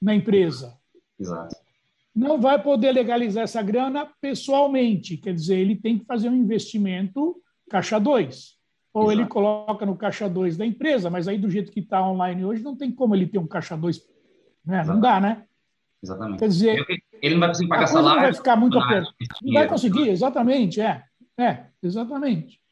Na 0.00 0.14
empresa. 0.14 0.78
Exato. 1.18 1.56
Não 2.14 2.40
vai 2.40 2.62
poder 2.62 2.92
legalizar 2.92 3.42
essa 3.42 3.62
grana 3.62 4.08
pessoalmente. 4.20 5.16
Quer 5.16 5.34
dizer, 5.34 5.58
ele 5.58 5.74
tem 5.74 5.98
que 5.98 6.04
fazer 6.04 6.28
um 6.28 6.36
investimento 6.36 7.36
caixa 7.68 7.98
2. 7.98 8.54
Ou 8.92 9.04
Exato. 9.04 9.20
ele 9.20 9.28
coloca 9.28 9.84
no 9.84 9.96
caixa 9.96 10.28
2 10.28 10.56
da 10.56 10.64
empresa, 10.64 11.10
mas 11.10 11.26
aí 11.26 11.36
do 11.36 11.50
jeito 11.50 11.72
que 11.72 11.80
está 11.80 12.06
online 12.06 12.44
hoje, 12.44 12.62
não 12.62 12.76
tem 12.76 12.92
como 12.92 13.16
ele 13.16 13.26
ter 13.26 13.38
um 13.38 13.46
caixa 13.46 13.76
2. 13.76 14.00
Né? 14.64 14.84
Não 14.84 15.00
dá, 15.00 15.20
né? 15.20 15.44
Exatamente. 16.00 16.38
Quer 16.38 16.48
dizer, 16.48 16.86
ele 17.20 17.34
não 17.34 17.40
vai 17.40 17.48
conseguir 17.48 17.68
pagar 17.70 17.86
salário. 17.86 18.16
Não 18.16 18.22
vai 18.22 18.34
ficar 18.34 18.56
muito 18.56 18.78
aperto. 18.78 19.12
Não 19.42 19.54
vai 19.54 19.66
conseguir, 19.66 20.08
exatamente, 20.10 20.80
é. 20.80 21.02
É, 21.36 21.66
exatamente 21.82 22.62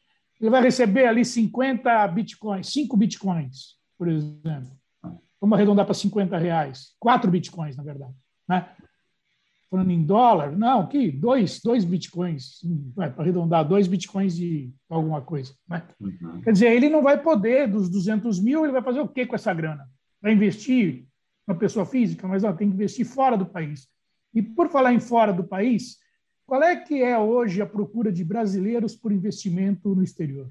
ele 0.43 0.51
vai 0.51 0.61
receber 0.61 1.05
ali 1.05 1.23
50 1.23 2.07
bitcoins, 2.09 2.67
5 2.71 2.97
bitcoins, 2.97 3.77
por 3.97 4.07
exemplo. 4.07 4.71
Vamos 5.39 5.55
arredondar 5.55 5.85
para 5.85 5.93
50 5.93 6.37
reais. 6.37 6.95
4 6.99 7.31
bitcoins, 7.31 7.75
na 7.75 7.83
verdade. 7.83 8.13
Né? 8.47 8.67
falando 9.73 9.89
em 9.89 10.03
dólar, 10.03 10.51
não, 10.51 10.85
que 10.85 11.09
dois, 11.09 11.59
dois 11.59 11.83
bitcoins, 11.83 12.59
para 12.93 13.11
arredondar, 13.17 13.67
dois 13.67 13.87
bitcoins 13.87 14.35
de 14.35 14.71
alguma 14.87 15.19
coisa. 15.19 15.51
Né? 15.67 15.81
Uhum. 15.99 16.41
Quer 16.43 16.51
dizer, 16.51 16.71
ele 16.71 16.89
não 16.89 17.01
vai 17.01 17.19
poder, 17.19 17.67
dos 17.67 17.89
200 17.89 18.39
mil, 18.39 18.63
ele 18.63 18.71
vai 18.71 18.83
fazer 18.83 18.99
o 18.99 19.07
quê 19.07 19.25
com 19.25 19.33
essa 19.33 19.51
grana? 19.51 19.89
Vai 20.21 20.31
investir 20.31 21.07
na 21.47 21.55
pessoa 21.55 21.87
física, 21.87 22.27
mas 22.27 22.43
não, 22.43 22.55
tem 22.55 22.69
que 22.69 22.75
investir 22.75 23.03
fora 23.03 23.35
do 23.35 23.47
país. 23.47 23.87
E 24.31 24.43
por 24.43 24.69
falar 24.69 24.93
em 24.93 24.99
fora 24.99 25.33
do 25.33 25.43
país, 25.43 25.97
qual 26.45 26.63
é 26.63 26.75
que 26.75 27.01
é 27.01 27.17
hoje 27.17 27.61
a 27.61 27.65
procura 27.65 28.11
de 28.11 28.23
brasileiros 28.23 28.95
por 28.95 29.11
investimento 29.11 29.95
no 29.95 30.03
exterior? 30.03 30.49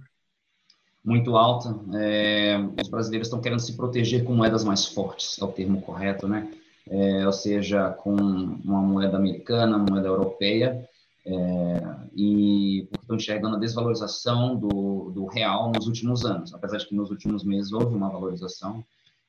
Muito 1.04 1.37
alta. 1.37 1.78
É, 1.94 2.56
os 2.80 2.88
brasileiros 2.88 3.28
estão 3.28 3.40
querendo 3.40 3.61
se 3.61 3.76
proteger 3.76 4.25
com 4.25 4.34
moedas 4.34 4.64
mais 4.64 4.87
fortes, 4.87 5.38
é 5.40 5.44
o 5.44 5.49
termo 5.49 5.82
correto, 5.82 6.28
né? 6.28 6.49
é, 6.88 7.26
ou 7.26 7.32
seja, 7.32 7.90
com 7.90 8.14
uma 8.14 8.80
moeda 8.80 9.16
americana, 9.16 9.76
uma 9.76 9.87
moeda 9.90 10.08
europeia, 10.08 10.88
é, 11.25 11.82
e 12.14 12.88
estão 13.00 13.16
enxergando 13.16 13.56
a 13.56 13.58
desvalorização 13.58 14.56
do, 14.56 15.11
do 15.11 15.26
real 15.26 15.70
nos 15.75 15.87
últimos 15.87 16.25
anos, 16.25 16.52
apesar 16.52 16.78
de 16.78 16.87
que 16.87 16.94
nos 16.94 17.11
últimos 17.11 17.44
meses 17.44 17.72
houve 17.72 17.94
uma 17.94 18.11
valorização, 18.11 18.84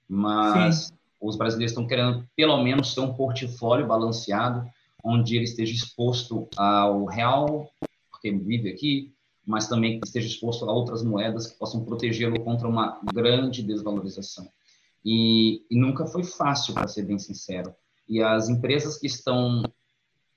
mas 0.09 0.75
Sim. 0.75 0.93
os 1.21 1.35
brasileiros 1.35 1.71
estão 1.71 1.85
querendo 1.85 2.27
pelo 2.35 2.61
menos 2.63 2.95
ter 2.95 3.01
um 3.01 3.13
portfólio 3.13 3.85
balanceado, 3.85 4.67
onde 5.03 5.35
ele 5.35 5.43
esteja 5.43 5.73
exposto 5.73 6.47
ao 6.55 7.05
real, 7.05 7.69
porque 8.11 8.31
vive 8.31 8.69
aqui, 8.69 9.13
mas 9.45 9.67
também 9.67 9.99
que 9.99 10.07
esteja 10.07 10.27
exposto 10.27 10.69
a 10.69 10.73
outras 10.73 11.03
moedas 11.03 11.47
que 11.47 11.59
possam 11.59 11.83
protegê-lo 11.83 12.39
contra 12.43 12.67
uma 12.67 12.99
grande 13.13 13.61
desvalorização. 13.61 14.47
E, 15.03 15.65
e 15.69 15.77
nunca 15.77 16.05
foi 16.05 16.23
fácil, 16.23 16.73
para 16.73 16.87
ser 16.87 17.03
bem 17.03 17.19
sincero. 17.19 17.73
E 18.07 18.21
as 18.21 18.47
empresas 18.47 18.97
que 18.97 19.07
estão 19.07 19.63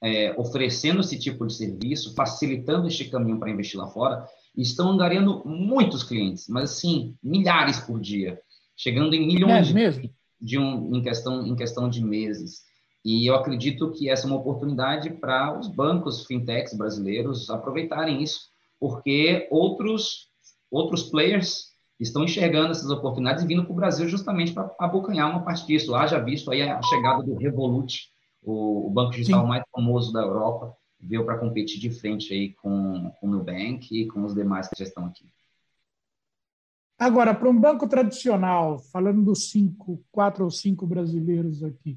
é, 0.02 0.34
oferecendo 0.38 1.00
esse 1.00 1.18
tipo 1.18 1.46
de 1.46 1.54
serviço, 1.54 2.14
facilitando 2.14 2.88
este 2.88 3.08
caminho 3.08 3.38
para 3.38 3.50
investir 3.50 3.78
lá 3.78 3.86
fora, 3.88 4.26
estão 4.56 4.90
angariando 4.90 5.42
muitos 5.44 6.02
clientes, 6.02 6.48
mas 6.48 6.70
assim, 6.70 7.14
milhares 7.22 7.78
por 7.78 8.00
dia, 8.00 8.40
chegando 8.76 9.14
em 9.14 9.26
milhões 9.26 9.74
é 9.74 9.90
de, 9.90 10.10
de 10.40 10.58
um, 10.58 10.94
em, 10.94 11.02
questão, 11.02 11.46
em 11.46 11.54
questão 11.54 11.88
de 11.88 12.02
meses. 12.02 12.64
E 13.06 13.24
eu 13.24 13.36
acredito 13.36 13.92
que 13.92 14.10
essa 14.10 14.26
é 14.26 14.28
uma 14.28 14.40
oportunidade 14.40 15.10
para 15.10 15.56
os 15.56 15.68
bancos 15.68 16.26
fintechs 16.26 16.76
brasileiros 16.76 17.48
aproveitarem 17.48 18.20
isso, 18.20 18.50
porque 18.80 19.46
outros, 19.48 20.28
outros 20.68 21.04
players 21.04 21.68
estão 22.00 22.24
enxergando 22.24 22.72
essas 22.72 22.90
oportunidades 22.90 23.44
e 23.44 23.46
vindo 23.46 23.62
para 23.62 23.72
o 23.72 23.76
Brasil 23.76 24.08
justamente 24.08 24.52
para 24.52 24.74
abocanhar 24.80 25.30
uma 25.30 25.44
parte 25.44 25.64
disso. 25.68 25.94
Haja 25.94 26.18
visto 26.18 26.50
aí 26.50 26.62
a 26.62 26.82
chegada 26.82 27.22
do 27.22 27.36
Revolut, 27.36 28.10
o, 28.42 28.90
banco 28.90 29.12
digital 29.12 29.42
Sim. 29.42 29.48
mais 29.50 29.62
famoso 29.70 30.12
da 30.12 30.22
Europa, 30.22 30.74
veio 30.98 31.24
para 31.24 31.38
competir 31.38 31.78
de 31.78 31.90
frente 31.90 32.34
aí 32.34 32.54
com, 32.54 33.12
com 33.20 33.28
o 33.28 33.30
Nubank 33.30 33.86
e 33.92 34.08
com 34.08 34.24
os 34.24 34.34
demais 34.34 34.66
que 34.66 34.76
já 34.76 34.84
estão 34.84 35.06
aqui. 35.06 35.30
Agora, 36.98 37.32
para 37.32 37.48
um 37.48 37.56
banco 37.56 37.86
tradicional, 37.86 38.80
falando 38.80 39.22
dos 39.22 39.48
cinco, 39.48 40.02
quatro 40.10 40.42
ou 40.42 40.50
cinco 40.50 40.84
brasileiros 40.84 41.62
aqui, 41.62 41.96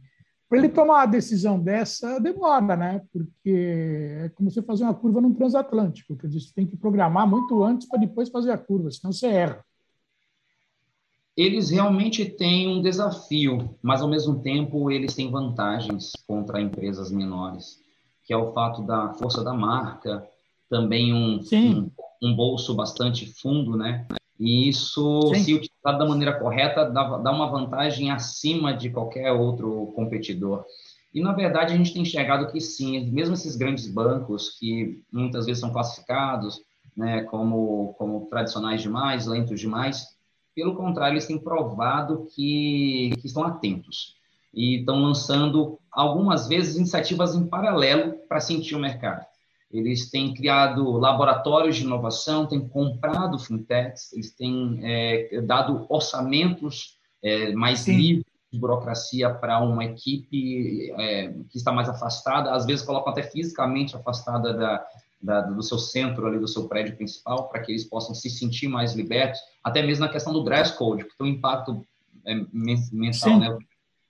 para 0.50 0.58
ele 0.58 0.70
tomar 0.70 0.96
uma 0.96 1.06
decisão 1.06 1.60
dessa, 1.60 2.20
demora, 2.20 2.76
né? 2.76 3.02
Porque 3.14 4.20
é 4.26 4.30
como 4.30 4.50
você 4.50 4.62
fazer 4.64 4.84
uma 4.84 4.96
curva 4.96 5.22
num 5.22 5.34
transatlântico, 5.34 6.16
dizer, 6.16 6.40
você 6.40 6.54
tem 6.54 6.66
que 6.66 6.76
programar 6.76 7.28
muito 7.28 7.64
antes 7.64 7.88
para 7.88 8.00
depois 8.00 8.30
fazer 8.30 8.52
a 8.52 8.58
curva, 8.58 8.90
senão 8.90 9.14
você 9.14 9.28
erra 9.28 9.64
eles 11.40 11.70
realmente 11.70 12.26
têm 12.26 12.68
um 12.68 12.82
desafio, 12.82 13.74
mas 13.82 14.02
ao 14.02 14.10
mesmo 14.10 14.42
tempo 14.42 14.92
eles 14.92 15.16
têm 15.16 15.32
vantagens 15.32 16.12
contra 16.28 16.62
empresas 16.62 17.10
menores, 17.10 17.80
que 18.26 18.34
é 18.34 18.38
o 18.38 18.52
fato 18.52 18.84
da 18.84 19.14
força 19.14 19.42
da 19.42 19.54
marca, 19.54 20.28
também 20.70 21.14
um, 21.14 21.40
um, 21.54 21.92
um, 22.22 22.36
bolso 22.36 22.76
bastante 22.76 23.26
fundo, 23.26 23.78
né? 23.78 24.06
E 24.40 24.70
isso, 24.70 25.22
Sim. 25.34 25.44
se 25.44 25.54
utilizado 25.54 25.98
da 25.98 26.08
maneira 26.08 26.40
correta, 26.40 26.86
dá, 26.86 27.18
dá 27.18 27.32
uma 27.32 27.50
vantagem 27.50 28.10
acima 28.10 28.74
de 28.74 28.90
qualquer 28.90 29.32
outro 29.34 29.92
competidor. 29.96 30.64
E, 31.14 31.22
na 31.22 31.34
verdade, 31.34 31.74
a 31.74 31.78
gente 31.78 31.92
tem 31.92 32.04
enxergado 32.04 32.48
que 32.52 32.62
sim, 32.62 33.12
mesmo 33.12 33.34
esses 33.34 33.56
grandes 33.56 33.88
bancos, 33.88 34.58
que 34.58 35.02
muitas 35.12 35.46
vezes 35.46 35.60
são 35.60 35.74
classificados 35.74 36.62
né, 36.96 37.24
como, 37.24 37.96
como 37.98 38.28
tradicionais 38.28 38.82
demais, 38.82 39.26
lentos 39.26 39.60
demais, 39.60 40.18
pelo 40.56 40.76
contrário, 40.76 41.14
eles 41.14 41.26
têm 41.26 41.38
provado 41.38 42.28
que, 42.36 43.12
que 43.20 43.28
estão 43.28 43.44
atentos 43.44 44.16
e 44.54 44.80
estão 44.80 45.02
lançando 45.02 45.80
algumas 45.92 46.48
vezes 46.48 46.76
iniciativas 46.76 47.36
em 47.36 47.48
paralelo 47.48 48.14
para 48.28 48.40
sentir 48.40 48.76
o 48.76 48.80
mercado. 48.80 49.26
Eles 49.72 50.10
têm 50.10 50.34
criado 50.34 50.92
laboratórios 50.92 51.76
de 51.76 51.84
inovação, 51.84 52.48
têm 52.48 52.68
comprado 52.68 53.38
fintechs, 53.38 54.12
eles 54.14 54.32
têm 54.32 54.80
é, 54.82 55.42
dado 55.42 55.86
orçamentos 55.90 56.98
é, 57.22 57.52
mais 57.54 57.80
Sim. 57.80 57.98
livres 57.98 58.26
de 58.52 58.58
burocracia 58.60 59.30
para 59.30 59.60
uma 59.60 59.86
equipe 59.86 60.92
é, 60.94 61.32
que 61.50 61.58
está 61.58 61.72
mais 61.72 61.88
afastada, 61.88 62.52
às 62.52 62.66
vezes 62.66 62.84
colocam 62.84 63.12
até 63.12 63.22
fisicamente 63.22 63.96
afastada 63.96 64.54
da, 64.54 64.88
da, 65.22 65.42
do 65.42 65.62
seu 65.62 65.78
centro 65.78 66.26
ali, 66.26 66.40
do 66.40 66.48
seu 66.48 66.68
prédio 66.68 66.96
principal, 66.96 67.48
para 67.48 67.62
que 67.62 67.72
eles 67.72 67.84
possam 67.84 68.16
se 68.16 68.28
sentir 68.28 68.68
mais 68.68 68.96
libertos, 68.96 69.40
até 69.64 69.84
mesmo 69.84 70.06
na 70.06 70.12
questão 70.12 70.34
do 70.34 70.44
dress 70.44 70.76
code, 70.76 71.06
que 71.06 71.16
tem 71.16 71.28
um 71.28 71.30
impacto 71.30 71.86
é, 72.26 72.34
mental, 72.92 73.40
né? 73.40 73.58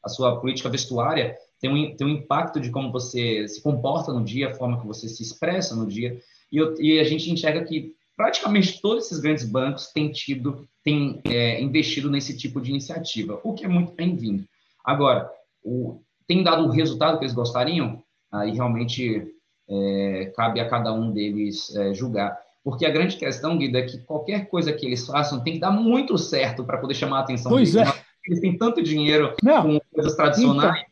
A 0.02 0.08
sua 0.08 0.40
política 0.40 0.70
vestuária 0.70 1.38
tem 1.60 1.70
um, 1.70 1.96
tem 1.96 2.08
um 2.08 2.12
impacto 2.12 2.60
de 2.60 2.72
como 2.72 2.92
você 2.92 3.48
se 3.48 3.62
comporta 3.62 4.14
no 4.14 4.24
dia, 4.24 4.50
a 4.50 4.54
forma 4.54 4.80
que 4.80 4.88
você 4.88 5.08
se 5.08 5.22
expressa 5.22 5.76
no 5.76 5.88
dia, 5.88 6.20
e, 6.52 6.58
eu, 6.58 6.74
e 6.80 7.00
a 7.00 7.04
gente 7.04 7.30
enxerga 7.30 7.64
que 7.64 7.94
praticamente 8.16 8.82
todos 8.82 9.06
esses 9.06 9.20
grandes 9.20 9.46
bancos 9.46 9.88
têm 9.88 10.12
tido, 10.12 10.68
têm 10.84 11.22
é, 11.26 11.62
investido 11.62 12.10
nesse 12.10 12.38
tipo 12.38 12.60
de 12.60 12.70
iniciativa, 12.70 13.40
o 13.44 13.54
que 13.54 13.66
é 13.66 13.68
muito 13.68 13.94
bem-vindo. 13.94 14.44
Agora, 14.84 15.30
o, 15.64 16.02
tem 16.28 16.44
dado 16.44 16.66
o 16.66 16.72
resultado 16.72 17.18
que 17.18 17.24
eles 17.24 17.34
gostariam? 17.34 18.04
Aí 18.32 18.52
realmente 18.52 19.28
é, 19.70 20.32
cabe 20.36 20.60
a 20.60 20.70
cada 20.70 20.92
um 20.94 21.12
deles 21.12 21.76
é, 21.76 21.94
julgar. 21.94 22.38
Porque 22.64 22.86
a 22.86 22.92
grande 22.92 23.18
questão, 23.18 23.58
Guido, 23.58 23.78
é 23.78 23.84
que 23.84 23.98
qualquer 24.00 24.48
coisa 24.50 24.74
que 24.74 24.86
eles 24.86 25.06
façam 25.06 25.42
tem 25.42 25.54
que 25.54 25.60
dar 25.60 25.72
muito 25.72 26.18
certo 26.18 26.64
para 26.64 26.78
poder 26.78 26.94
chamar 26.94 27.20
a 27.20 27.22
atenção 27.22 27.52
pois 27.52 27.74
deles. 27.74 27.90
É. 27.90 28.10
Eles 28.26 28.42
têm 28.42 28.58
tanto 28.58 28.84
dinheiro 28.84 29.34
Não. 29.42 29.64
com 29.64 29.80
coisas 29.94 30.16
tradicionais. 30.16 30.89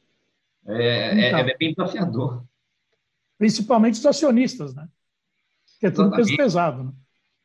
Então, 0.68 0.76
é, 0.76 1.28
então. 1.28 1.40
é, 1.40 1.58
bem 1.58 1.74
desafiador. 1.74 2.44
Principalmente 3.38 3.96
os 3.96 4.06
acionistas, 4.06 4.76
né? 4.76 4.88
Que 5.80 5.88
é 5.88 5.92
tudo 5.92 6.12
peso 6.12 6.36
pesado. 6.36 6.84
Né? 6.84 6.92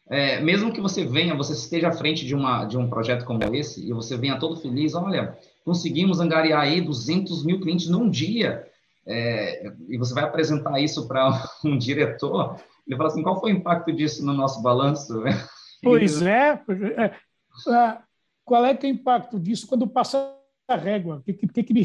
É, 0.09 0.41
mesmo 0.41 0.73
que 0.73 0.81
você 0.81 1.05
venha, 1.05 1.35
você 1.35 1.53
esteja 1.53 1.89
à 1.89 1.93
frente 1.93 2.27
de, 2.27 2.35
uma, 2.35 2.65
de 2.65 2.77
um 2.77 2.89
projeto 2.89 3.25
como 3.25 3.43
esse, 3.55 3.87
e 3.87 3.93
você 3.93 4.17
venha 4.17 4.39
todo 4.39 4.61
feliz, 4.61 4.95
olha, 4.95 5.39
conseguimos 5.65 6.21
angariar 6.21 6.63
aí 6.63 6.81
200 6.81 7.45
mil 7.45 7.61
clientes 7.61 7.89
num 7.89 8.11
dia 8.11 8.67
é, 9.07 9.73
e 9.89 9.97
você 9.97 10.13
vai 10.13 10.25
apresentar 10.25 10.81
isso 10.81 11.07
para 11.07 11.45
um 11.65 11.79
diretor, 11.79 12.61
ele 12.87 12.97
fala 12.97 13.09
assim, 13.09 13.23
qual 13.23 13.41
foi 13.41 13.53
o 13.53 13.57
impacto 13.57 13.93
disso 13.93 14.25
no 14.25 14.33
nosso 14.33 14.63
balanço? 14.63 15.23
Pois 15.85 16.23
é, 16.23 16.63
é, 16.97 17.05
é, 17.05 17.99
qual 18.45 18.65
é, 18.65 18.73
que 18.73 18.87
é 18.87 18.89
o 18.89 18.93
impacto 18.93 19.41
disso 19.41 19.67
quando 19.67 19.85
passa 19.85 20.33
a 20.69 20.77
régua? 20.77 21.17
O 21.17 21.23
que, 21.23 21.33
que, 21.33 21.63
que 21.65 21.75
me 21.75 21.85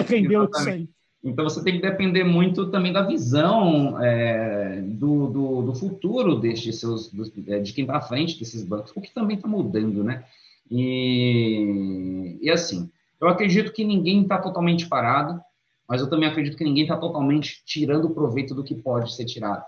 rendeu 0.00 0.44
isso 0.44 0.68
aí? 0.68 0.88
Então, 1.24 1.44
você 1.44 1.62
tem 1.62 1.74
que 1.74 1.82
depender 1.82 2.24
muito 2.24 2.68
também 2.70 2.92
da 2.92 3.02
visão 3.02 4.02
é, 4.02 4.80
do, 4.82 5.28
do, 5.28 5.62
do, 5.62 5.74
futuro 5.74 6.40
destes 6.40 6.80
seus, 6.80 7.12
é, 7.46 7.60
de 7.60 7.72
quem 7.72 7.84
está 7.84 7.98
à 7.98 8.00
frente 8.00 8.38
desses 8.38 8.64
bancos, 8.64 8.92
o 8.94 9.00
que 9.00 9.14
também 9.14 9.36
está 9.36 9.46
mudando, 9.46 10.02
né? 10.02 10.24
E, 10.68 12.38
e 12.40 12.50
assim, 12.50 12.90
eu 13.20 13.28
acredito 13.28 13.72
que 13.72 13.84
ninguém 13.84 14.22
está 14.22 14.38
totalmente 14.38 14.88
parado, 14.88 15.40
mas 15.88 16.00
eu 16.00 16.10
também 16.10 16.28
acredito 16.28 16.56
que 16.56 16.64
ninguém 16.64 16.82
está 16.82 16.96
totalmente 16.96 17.62
tirando 17.64 18.10
proveito 18.10 18.52
do 18.52 18.64
que 18.64 18.74
pode 18.74 19.14
ser 19.14 19.24
tirado. 19.24 19.64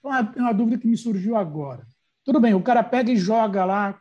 Uma, 0.00 0.20
uma 0.36 0.52
dúvida 0.52 0.78
que 0.78 0.86
me 0.86 0.96
surgiu 0.96 1.34
agora. 1.36 1.86
Tudo 2.24 2.38
bem, 2.38 2.54
o 2.54 2.62
cara 2.62 2.84
pega 2.84 3.10
e 3.10 3.16
joga 3.16 3.64
lá 3.64 4.00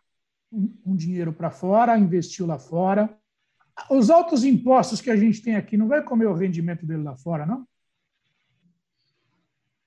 um, 0.51 0.71
um 0.85 0.95
dinheiro 0.95 1.33
para 1.33 1.49
fora, 1.49 1.97
investiu 1.97 2.45
lá 2.45 2.59
fora. 2.59 3.09
Os 3.89 4.09
altos 4.09 4.43
impostos 4.43 5.01
que 5.01 5.09
a 5.09 5.15
gente 5.15 5.41
tem 5.41 5.55
aqui 5.55 5.77
não 5.77 5.87
vai 5.87 6.03
comer 6.03 6.25
o 6.25 6.33
rendimento 6.33 6.85
dele 6.85 7.03
lá 7.03 7.15
fora, 7.15 7.45
não? 7.45 7.65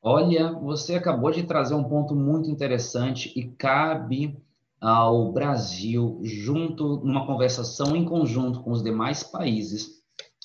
Olha, 0.03 0.53
você 0.53 0.95
acabou 0.95 1.31
de 1.31 1.43
trazer 1.43 1.75
um 1.75 1.85
ponto 1.85 2.15
muito 2.15 2.51
interessante 2.51 3.33
e 3.39 3.49
cabe 3.49 4.37
ao 4.81 5.31
Brasil, 5.31 6.21
junto 6.23 7.05
numa 7.05 7.27
conversação 7.27 7.95
em 7.95 8.05
conjunto 8.05 8.63
com 8.63 8.71
os 8.71 8.83
demais 8.83 9.23
países, 9.23 10.01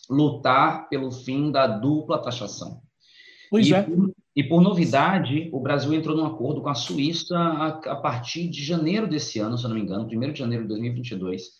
lutar 0.09 0.89
pelo 0.89 1.09
fim 1.09 1.51
da 1.51 1.67
dupla 1.67 2.21
taxação. 2.21 2.81
Pois 3.49 3.67
e, 3.67 3.73
é. 3.73 3.81
Por, 3.81 4.13
e 4.35 4.43
por 4.43 4.61
novidade, 4.61 5.49
o 5.53 5.59
Brasil 5.61 5.93
entrou 5.93 6.17
num 6.17 6.25
acordo 6.25 6.61
com 6.61 6.67
a 6.67 6.75
Suíça 6.75 7.37
a, 7.37 7.67
a, 7.67 7.95
partir 7.95 8.49
de 8.49 8.61
janeiro 8.61 9.07
desse 9.07 9.39
ano, 9.39 9.57
se 9.57 9.63
eu 9.63 9.69
não 9.69 9.75
me 9.75 9.81
engano, 9.81 10.05
1 10.05 10.33
de 10.33 10.39
janeiro 10.39 10.63
de 10.63 10.69
2022, 10.69 11.51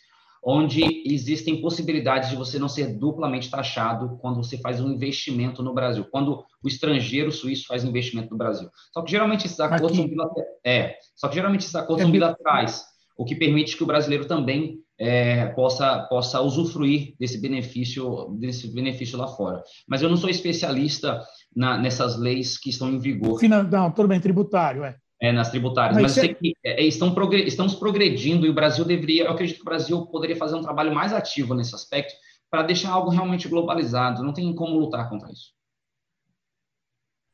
onde 0.45 1.01
existem 1.11 1.59
possibilidades 1.59 2.29
de 2.29 2.35
você 2.35 2.59
não 2.59 2.69
ser 2.69 2.99
duplamente 2.99 3.49
taxado 3.49 4.19
quando 4.21 4.35
você 4.35 4.59
faz 4.59 4.79
um 4.79 4.91
investimento 4.91 5.63
no 5.63 5.73
Brasil, 5.73 6.05
quando 6.11 6.43
o 6.63 6.67
estrangeiro 6.67 7.31
suíço 7.31 7.65
faz 7.65 7.83
um 7.83 7.89
investimento 7.89 8.29
no 8.29 8.37
Brasil. 8.37 8.69
Só 8.93 9.01
que 9.01 9.09
geralmente 9.09 9.47
esses 9.47 9.59
acordos 9.59 9.97
são 9.97 10.07
bilaterais. 10.07 10.47
É, 10.63 10.97
só 11.15 11.27
que 11.27 11.35
geralmente 11.35 11.61
esses 11.61 11.73
acordos 11.73 12.01
é 12.01 12.03
são 12.03 12.11
bilaterais, 12.11 12.83
o 13.17 13.25
que 13.25 13.33
permite 13.33 13.75
que 13.75 13.83
o 13.83 13.87
brasileiro 13.87 14.27
também 14.27 14.77
é, 14.99 15.47
possa, 15.47 16.05
possa 16.09 16.39
usufruir 16.41 17.15
desse 17.19 17.41
benefício, 17.41 18.27
desse 18.39 18.71
benefício 18.71 19.17
lá 19.17 19.27
fora. 19.27 19.63
Mas 19.87 20.03
eu 20.03 20.09
não 20.09 20.17
sou 20.17 20.29
especialista 20.29 21.23
na, 21.55 21.75
nessas 21.75 22.19
leis 22.19 22.55
que 22.55 22.69
estão 22.69 22.91
em 22.91 22.99
vigor. 22.99 23.41
Não, 23.43 23.91
tudo 23.91 24.07
bem, 24.07 24.19
tributário, 24.19 24.83
é 24.83 24.95
é, 25.25 25.31
nas 25.31 25.49
tributárias, 25.49 25.99
mas, 25.99 26.17
mas 26.17 26.37
que 26.37 26.53
é, 26.63 26.83
estão 26.83 27.13
progr... 27.13 27.39
estamos 27.39 27.73
progredindo 27.75 28.45
e 28.45 28.49
o 28.49 28.53
Brasil 28.53 28.85
deveria, 28.85 29.25
eu 29.25 29.31
acredito 29.31 29.57
que 29.57 29.61
o 29.61 29.65
Brasil 29.65 30.05
poderia 30.05 30.35
fazer 30.35 30.55
um 30.55 30.61
trabalho 30.61 30.93
mais 30.93 31.11
ativo 31.11 31.55
nesse 31.55 31.73
aspecto 31.73 32.13
para 32.49 32.63
deixar 32.63 32.91
algo 32.91 33.09
realmente 33.09 33.47
globalizado. 33.47 34.23
Não 34.23 34.33
tem 34.33 34.53
como 34.53 34.77
lutar 34.77 35.09
contra 35.09 35.31
isso. 35.31 35.53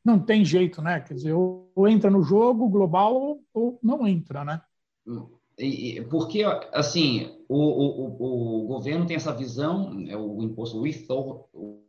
Não 0.03 0.19
tem 0.19 0.43
jeito, 0.43 0.81
né? 0.81 1.01
Quer 1.01 1.13
dizer, 1.13 1.33
ou 1.33 1.88
entra 1.88 2.10
no 2.10 2.24
jogo 2.24 2.69
global 2.69 3.39
ou 3.53 3.79
não 3.83 4.07
entra, 4.07 4.43
né? 4.43 4.62
Porque, 6.10 6.43
assim, 6.71 7.38
o, 7.48 7.57
o, 7.57 8.63
o 8.63 8.67
governo 8.67 9.05
tem 9.05 9.15
essa 9.15 9.33
visão, 9.33 10.03
é 10.07 10.17
o 10.17 10.41
imposto 10.41 10.81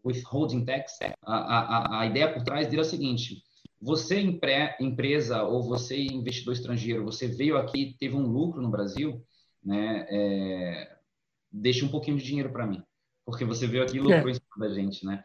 withholding 0.04 0.64
tax, 0.64 0.98
a, 1.24 1.34
a, 1.34 2.00
a 2.00 2.06
ideia 2.06 2.30
por 2.30 2.42
trás 2.42 2.66
dele 2.66 2.82
é 2.82 2.84
a 2.84 2.88
seguinte, 2.88 3.42
você, 3.82 4.20
empre, 4.20 4.76
empresa 4.80 5.42
ou 5.42 5.60
você, 5.60 6.00
investidor 6.00 6.54
estrangeiro, 6.54 7.04
você 7.04 7.26
veio 7.26 7.56
aqui, 7.56 7.96
teve 7.98 8.14
um 8.14 8.24
lucro 8.24 8.62
no 8.62 8.70
Brasil, 8.70 9.20
né? 9.62 10.06
É, 10.08 10.96
deixa 11.50 11.84
um 11.84 11.88
pouquinho 11.88 12.16
de 12.16 12.22
dinheiro 12.22 12.52
para 12.52 12.64
mim, 12.64 12.80
porque 13.26 13.44
você 13.44 13.66
veio 13.66 13.82
aqui 13.82 13.96
e 13.96 14.00
lucrou 14.00 14.28
é. 14.28 14.30
em 14.30 14.34
cima 14.34 14.68
da 14.68 14.68
gente, 14.68 15.04
né? 15.04 15.20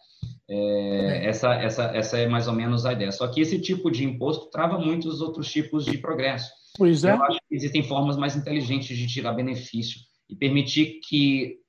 É, 0.49 0.55
é, 0.55 1.25
essa, 1.27 1.53
essa, 1.53 1.83
essa 1.95 2.17
é 2.17 2.27
mais 2.27 2.47
ou 2.47 2.53
menos 2.53 2.83
a 2.83 2.93
ideia. 2.93 3.11
Só 3.11 3.27
que 3.27 3.41
esse 3.41 3.61
tipo 3.61 3.91
de 3.91 4.03
imposto 4.03 4.49
trava 4.49 4.79
muitos 4.79 5.21
outros 5.21 5.51
tipos 5.51 5.85
de 5.85 5.99
progresso. 5.99 6.51
Pois 6.75 7.03
é. 7.03 7.11
Eu 7.11 7.23
acho 7.23 7.39
que 7.47 7.55
existem 7.55 7.83
formas 7.83 8.17
mais 8.17 8.35
inteligentes 8.35 8.97
de 8.97 9.05
tirar 9.05 9.33
benefício 9.33 9.99
e 10.27 10.35
permitir 10.35 10.99
que 11.07 11.59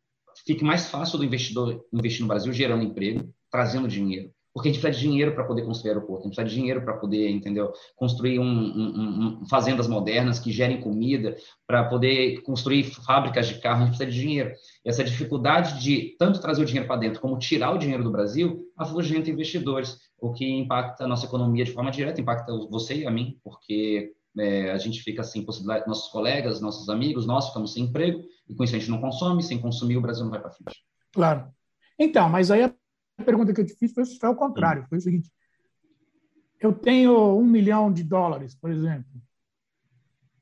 fique 0.47 0.65
mais 0.65 0.89
fácil 0.89 1.19
do 1.19 1.25
investidor 1.25 1.85
investir 1.93 2.23
no 2.23 2.29
Brasil, 2.29 2.51
gerando 2.51 2.85
emprego, 2.85 3.29
trazendo 3.51 3.87
dinheiro 3.87 4.33
porque 4.59 4.71
a 4.71 4.73
gente 4.73 4.83
precisa 4.83 5.01
de 5.01 5.09
dinheiro 5.09 5.35
para 5.37 5.45
poder 5.45 5.63
construir 5.63 5.91
aeroporto, 5.91 6.23
a 6.23 6.25
gente 6.27 6.35
precisa 6.35 6.49
de 6.49 6.61
dinheiro 6.61 6.83
para 6.83 6.95
poder, 6.95 7.31
entendeu, 7.31 7.73
construir 7.95 8.41
um, 8.41 8.45
um, 8.45 9.39
um, 9.41 9.47
fazendas 9.47 9.87
modernas 9.87 10.41
que 10.41 10.51
gerem 10.51 10.81
comida, 10.81 11.37
para 11.65 11.85
poder 11.85 12.43
construir 12.43 12.83
fábricas 12.83 13.47
de 13.47 13.61
carro, 13.61 13.83
a 13.83 13.87
gente 13.87 13.97
precisa 13.97 14.11
de 14.11 14.21
dinheiro. 14.21 14.53
E 14.85 14.89
essa 14.89 15.05
dificuldade 15.05 15.81
de 15.81 16.17
tanto 16.19 16.41
trazer 16.41 16.61
o 16.61 16.65
dinheiro 16.65 16.89
para 16.89 16.97
dentro 16.97 17.21
como 17.21 17.39
tirar 17.39 17.71
o 17.71 17.79
dinheiro 17.79 18.03
do 18.03 18.11
Brasil 18.11 18.67
afugenta 18.77 19.31
investidores, 19.31 19.97
o 20.21 20.33
que 20.33 20.45
impacta 20.45 21.05
a 21.05 21.09
nossa 21.09 21.27
economia 21.27 21.65
de 21.65 21.71
forma 21.71 21.93
direta, 21.93 22.21
impacta 22.21 22.53
você 22.69 22.97
e 22.97 23.07
a 23.07 23.13
mim, 23.13 23.39
porque 23.45 24.13
é, 24.37 24.73
a 24.73 24.79
gente 24.79 25.01
fica 25.03 25.23
sem 25.23 25.45
possibilidade, 25.45 25.87
nossos 25.87 26.11
colegas, 26.11 26.61
nossos 26.61 26.89
amigos, 26.89 27.27
nós 27.27 27.47
ficamos 27.47 27.75
sem 27.75 27.85
emprego, 27.85 28.25
e 28.49 28.57
com 28.57 28.65
isso 28.65 28.75
a 28.75 28.79
gente 28.81 28.91
não 28.91 29.01
consome, 29.01 29.41
sem 29.41 29.61
consumir 29.61 29.99
o 29.99 30.03
Brasil 30.03 30.25
não 30.25 30.33
vai 30.33 30.41
para 30.41 30.51
frente. 30.51 30.83
Claro. 31.13 31.47
Então, 31.97 32.29
mas 32.29 32.51
aí 32.51 32.65
a 32.65 32.75
pergunta 33.25 33.53
que 33.53 33.61
eu 33.61 33.67
te 33.67 33.75
fiz 33.75 33.93
foi, 33.93 34.05
foi 34.05 34.29
o 34.29 34.35
contrário. 34.35 34.87
Foi 34.89 34.99
o 34.99 35.01
seguinte: 35.01 35.31
eu 36.61 36.73
tenho 36.73 37.37
um 37.39 37.45
milhão 37.45 37.93
de 37.93 38.03
dólares, 38.03 38.55
por 38.55 38.71
exemplo, 38.71 39.11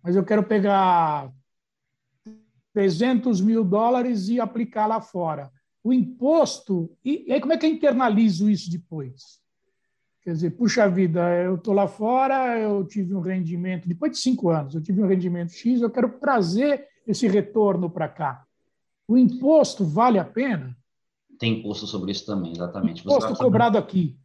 mas 0.03 0.17
eu 0.17 0.25
quero 0.25 0.43
pegar 0.45 1.33
300 2.73 3.41
mil 3.41 3.65
dólares 3.65 4.29
e 4.29 4.39
aplicar 4.39 4.87
lá 4.87 5.01
fora. 5.01 5.51
O 5.83 5.93
imposto, 5.93 6.95
e, 7.05 7.25
e 7.29 7.33
aí 7.33 7.41
como 7.41 7.53
é 7.53 7.57
que 7.57 7.67
eu 7.67 7.71
internalizo 7.71 8.51
isso 8.51 8.71
depois? 8.71 9.41
Quer 10.23 10.33
dizer, 10.33 10.51
puxa 10.51 10.89
vida, 10.89 11.21
eu 11.43 11.55
estou 11.55 11.73
lá 11.73 11.87
fora, 11.87 12.59
eu 12.59 12.85
tive 12.85 13.15
um 13.15 13.21
rendimento, 13.21 13.89
depois 13.89 14.13
de 14.13 14.19
cinco 14.19 14.51
anos, 14.51 14.75
eu 14.75 14.83
tive 14.83 15.01
um 15.01 15.07
rendimento 15.07 15.53
X, 15.53 15.81
eu 15.81 15.91
quero 15.91 16.19
trazer 16.19 16.87
esse 17.07 17.29
retorno 17.29 17.89
para 17.89 18.09
cá. 18.09 18.45
O 19.07 19.17
imposto 19.17 19.85
vale 19.85 20.19
a 20.19 20.25
pena? 20.25 20.77
Tem 21.39 21.59
imposto 21.59 21.87
sobre 21.87 22.13
isso 22.13 22.27
também, 22.27 22.53
exatamente. 22.53 23.01
Imposto 23.01 23.35
tá 23.35 23.37
cobrado 23.37 23.79
aqui. 23.79 24.17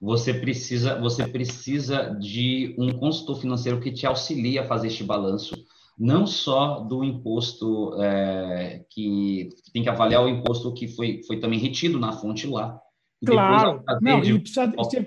Você 0.00 0.34
precisa, 0.34 0.98
você 1.00 1.26
precisa 1.26 2.10
de 2.20 2.74
um 2.76 2.92
consultor 2.92 3.40
financeiro 3.40 3.80
que 3.80 3.92
te 3.92 4.04
auxilie 4.04 4.58
a 4.58 4.66
fazer 4.66 4.88
este 4.88 5.04
balanço, 5.04 5.54
não 5.96 6.26
só 6.26 6.80
do 6.80 7.04
imposto 7.04 7.94
é, 8.02 8.84
que 8.90 9.50
tem 9.72 9.82
que 9.82 9.88
avaliar 9.88 10.24
o 10.24 10.28
imposto 10.28 10.74
que 10.74 10.88
foi, 10.88 11.22
foi 11.24 11.38
também 11.38 11.60
retido 11.60 12.00
na 12.00 12.12
fonte 12.12 12.48
lá. 12.48 12.80
Claro, 13.24 13.84
não, 14.00 14.20
de... 14.20 14.38
precisa, 14.40 14.66
você, 14.66 15.00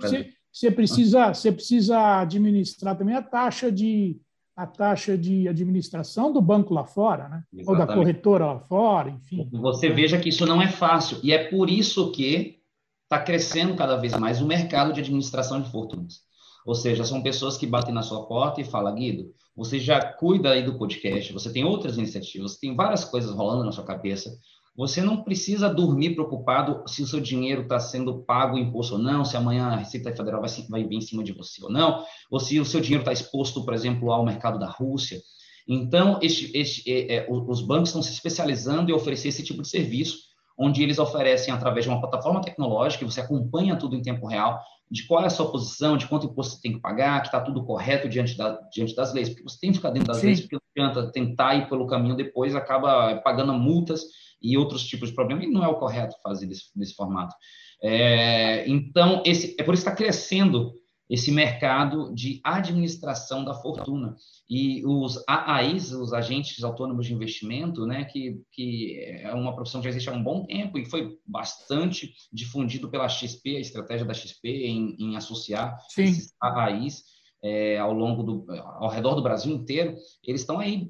você, 0.54 0.72
precisa, 0.72 1.34
você 1.34 1.52
precisa 1.52 2.22
administrar 2.22 2.98
também 2.98 3.16
a 3.16 3.22
taxa 3.22 3.70
de 3.70 4.18
a 4.56 4.66
taxa 4.66 5.18
de 5.18 5.48
administração 5.48 6.32
do 6.32 6.42
banco 6.42 6.74
lá 6.74 6.86
fora, 6.86 7.28
né? 7.28 7.44
Exatamente. 7.52 7.70
ou 7.70 7.76
da 7.76 7.94
corretora 7.94 8.46
lá 8.46 8.60
fora, 8.60 9.10
enfim. 9.10 9.50
Você 9.52 9.90
veja 9.90 10.18
que 10.18 10.30
isso 10.30 10.46
não 10.46 10.62
é 10.62 10.68
fácil, 10.68 11.20
e 11.22 11.34
é 11.34 11.50
por 11.50 11.70
isso 11.70 12.12
que 12.12 12.60
está 13.04 13.20
crescendo 13.20 13.76
cada 13.76 13.98
vez 13.98 14.18
mais 14.18 14.42
o 14.42 14.48
mercado 14.48 14.94
de 14.94 15.02
administração 15.02 15.62
de 15.62 15.70
fortunas. 15.70 16.22
Ou 16.66 16.74
seja, 16.74 17.04
são 17.04 17.22
pessoas 17.22 17.58
que 17.58 17.68
batem 17.68 17.94
na 17.94 18.02
sua 18.02 18.26
porta 18.26 18.60
e 18.60 18.64
falam, 18.66 18.96
Guido, 18.96 19.32
você 19.56 19.80
já 19.80 20.02
cuida 20.02 20.52
aí 20.52 20.64
do 20.64 20.78
podcast, 20.78 21.32
você 21.32 21.52
tem 21.52 21.64
outras 21.64 21.98
iniciativas, 21.98 22.58
tem 22.58 22.76
várias 22.76 23.06
coisas 23.06 23.32
rolando 23.32 23.64
na 23.64 23.72
sua 23.72 23.86
cabeça, 23.86 24.36
você 24.76 25.02
não 25.02 25.24
precisa 25.24 25.74
dormir 25.74 26.16
preocupado 26.16 26.84
se 26.86 27.02
o 27.02 27.08
seu 27.08 27.22
dinheiro 27.22 27.62
está 27.62 27.80
sendo 27.80 28.24
pago 28.24 28.58
imposto 28.58 28.96
ou 28.96 29.00
não, 29.00 29.24
se 29.24 29.38
amanhã 29.38 29.68
a 29.68 29.76
Receita 29.78 30.14
Federal 30.14 30.42
vai, 30.42 30.50
vai 30.70 30.84
vir 30.84 30.98
em 30.98 31.02
cima 31.02 31.24
de 31.24 31.32
você 31.32 31.64
ou 31.64 31.72
não, 31.72 32.04
ou 32.30 32.40
se 32.40 32.60
o 32.60 32.66
seu 32.66 32.82
dinheiro 32.82 33.02
está 33.02 33.14
exposto, 33.14 33.64
por 33.64 33.74
exemplo, 33.74 34.12
ao 34.12 34.26
mercado 34.26 34.60
da 34.60 34.70
Rússia. 34.70 35.22
Então, 35.68 36.20
este, 36.22 36.56
este, 36.56 36.92
é, 36.92 37.16
é, 37.16 37.28
os 37.30 37.62
bancos 37.62 37.90
estão 37.90 38.04
se 38.04 38.12
especializando 38.12 38.92
em 38.92 38.94
oferecer 38.94 39.30
esse 39.30 39.44
tipo 39.44 39.62
de 39.62 39.70
serviço, 39.70 40.18
onde 40.58 40.84
eles 40.84 41.00
oferecem, 41.00 41.54
através 41.54 41.86
de 41.86 41.92
uma 41.92 42.00
plataforma 42.00 42.42
tecnológica, 42.42 43.06
você 43.06 43.22
acompanha 43.22 43.78
tudo 43.78 43.96
em 43.96 44.02
tempo 44.02 44.28
real, 44.28 44.60
de 44.90 45.08
qual 45.08 45.24
é 45.24 45.28
a 45.28 45.30
sua 45.30 45.52
posição, 45.52 45.98
de 45.98 46.08
quanto 46.08 46.28
imposto 46.28 46.56
você 46.56 46.62
tem 46.62 46.74
que 46.74 46.80
pagar, 46.80 47.22
que 47.22 47.28
está 47.28 47.42
tudo 47.42 47.66
correto 47.66 48.08
diante, 48.08 48.38
da, 48.38 48.60
diante 48.72 48.96
das 48.96 49.14
leis, 49.14 49.30
porque 49.30 49.44
você 49.44 49.60
tem 49.60 49.72
que 49.72 49.78
ficar 49.78 49.90
dentro 49.90 50.08
das 50.08 50.18
Sim. 50.18 50.28
leis, 50.28 50.42
porque 50.42 50.56
não 50.56 50.88
adianta 50.88 51.12
tentar 51.12 51.56
ir 51.56 51.68
pelo 51.68 51.88
caminho 51.88 52.16
depois, 52.16 52.56
acaba 52.56 53.18
pagando 53.18 53.54
multas 53.54 54.04
e 54.42 54.58
outros 54.58 54.86
tipos 54.86 55.10
de 55.10 55.16
problemas, 55.16 55.46
e 55.46 55.50
não 55.50 55.64
é 55.64 55.68
o 55.68 55.80
correto 55.80 56.16
fazer 56.22 56.46
desse, 56.46 56.66
desse 56.76 56.94
formato. 56.94 57.36
É, 57.82 58.68
então, 58.70 59.24
esse, 59.26 59.56
é 59.60 59.64
por 59.64 59.74
isso 59.74 59.84
que 59.84 59.90
está 59.90 59.96
crescendo 59.96 60.74
esse 61.10 61.32
mercado 61.32 62.14
de 62.14 62.40
administração 62.44 63.46
da 63.46 63.54
fortuna. 63.54 64.16
E 64.50 64.84
os 64.86 65.24
AAIs, 65.28 65.92
os 65.92 66.14
agentes 66.14 66.64
autônomos 66.64 67.06
de 67.06 67.14
investimento, 67.14 67.86
né, 67.86 68.06
que, 68.06 68.42
que 68.52 69.00
é 69.22 69.34
uma 69.34 69.56
profissão 69.56 69.82
que 69.82 69.86
já 69.86 69.90
existe 69.90 70.10
há 70.10 70.14
um 70.14 70.24
bom 70.24 70.46
tempo 70.46 70.78
e 70.78 70.86
foi 70.86 71.18
bastante 71.26 72.14
difundido 72.32 72.90
pela 72.90 73.08
XP, 73.08 73.58
a 73.58 73.62
estratégia 73.62 74.06
da 74.06 74.14
XP 74.14 74.50
em, 74.50 74.96
em 75.00 75.16
associar 75.16 75.78
Sim. 75.90 76.04
esses 76.04 76.34
AAIs 76.42 77.04
é, 77.44 77.78
ao 77.78 77.94
longo 77.94 78.24
do, 78.24 78.46
ao 78.52 78.90
redor 78.90 79.14
do 79.14 79.22
Brasil 79.22 79.54
inteiro, 79.54 79.96
eles 80.24 80.42
estão 80.42 80.60
aí 80.60 80.90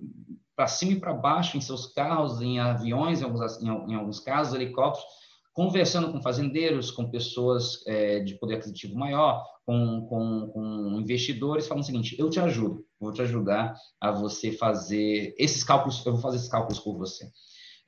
para 0.56 0.68
cima 0.68 0.94
e 0.94 1.00
para 1.00 1.14
baixo 1.14 1.58
em 1.58 1.62
seus 1.62 1.88
carros, 1.88 2.42
em 2.42 2.60
aviões, 2.60 3.20
em 3.20 3.26
alguns, 3.26 3.62
em, 3.62 3.68
em 3.68 3.96
alguns 3.96 4.22
casos, 4.22 4.54
helicópteros, 4.54 5.06
conversando 5.52 6.12
com 6.12 6.22
fazendeiros, 6.22 6.92
com 6.92 7.10
pessoas 7.10 7.86
é, 7.86 8.20
de 8.22 8.36
poder 8.36 8.56
aquisitivo 8.56 8.96
maior, 8.96 9.44
com, 9.66 10.06
com, 10.08 10.48
com, 10.54 11.00
investidores, 11.00 11.68
falando 11.68 11.84
o 11.84 11.86
seguinte: 11.86 12.16
eu 12.20 12.30
te 12.30 12.40
ajudo, 12.40 12.86
vou 13.00 13.12
te 13.12 13.22
ajudar 13.22 13.76
a 14.00 14.12
você 14.12 14.52
fazer 14.52 15.34
esses 15.38 15.64
cálculos, 15.64 16.06
eu 16.06 16.14
vou 16.14 16.22
fazer 16.22 16.38
esses 16.38 16.50
cálculos 16.50 16.80
por 16.80 16.98
você. 16.98 17.26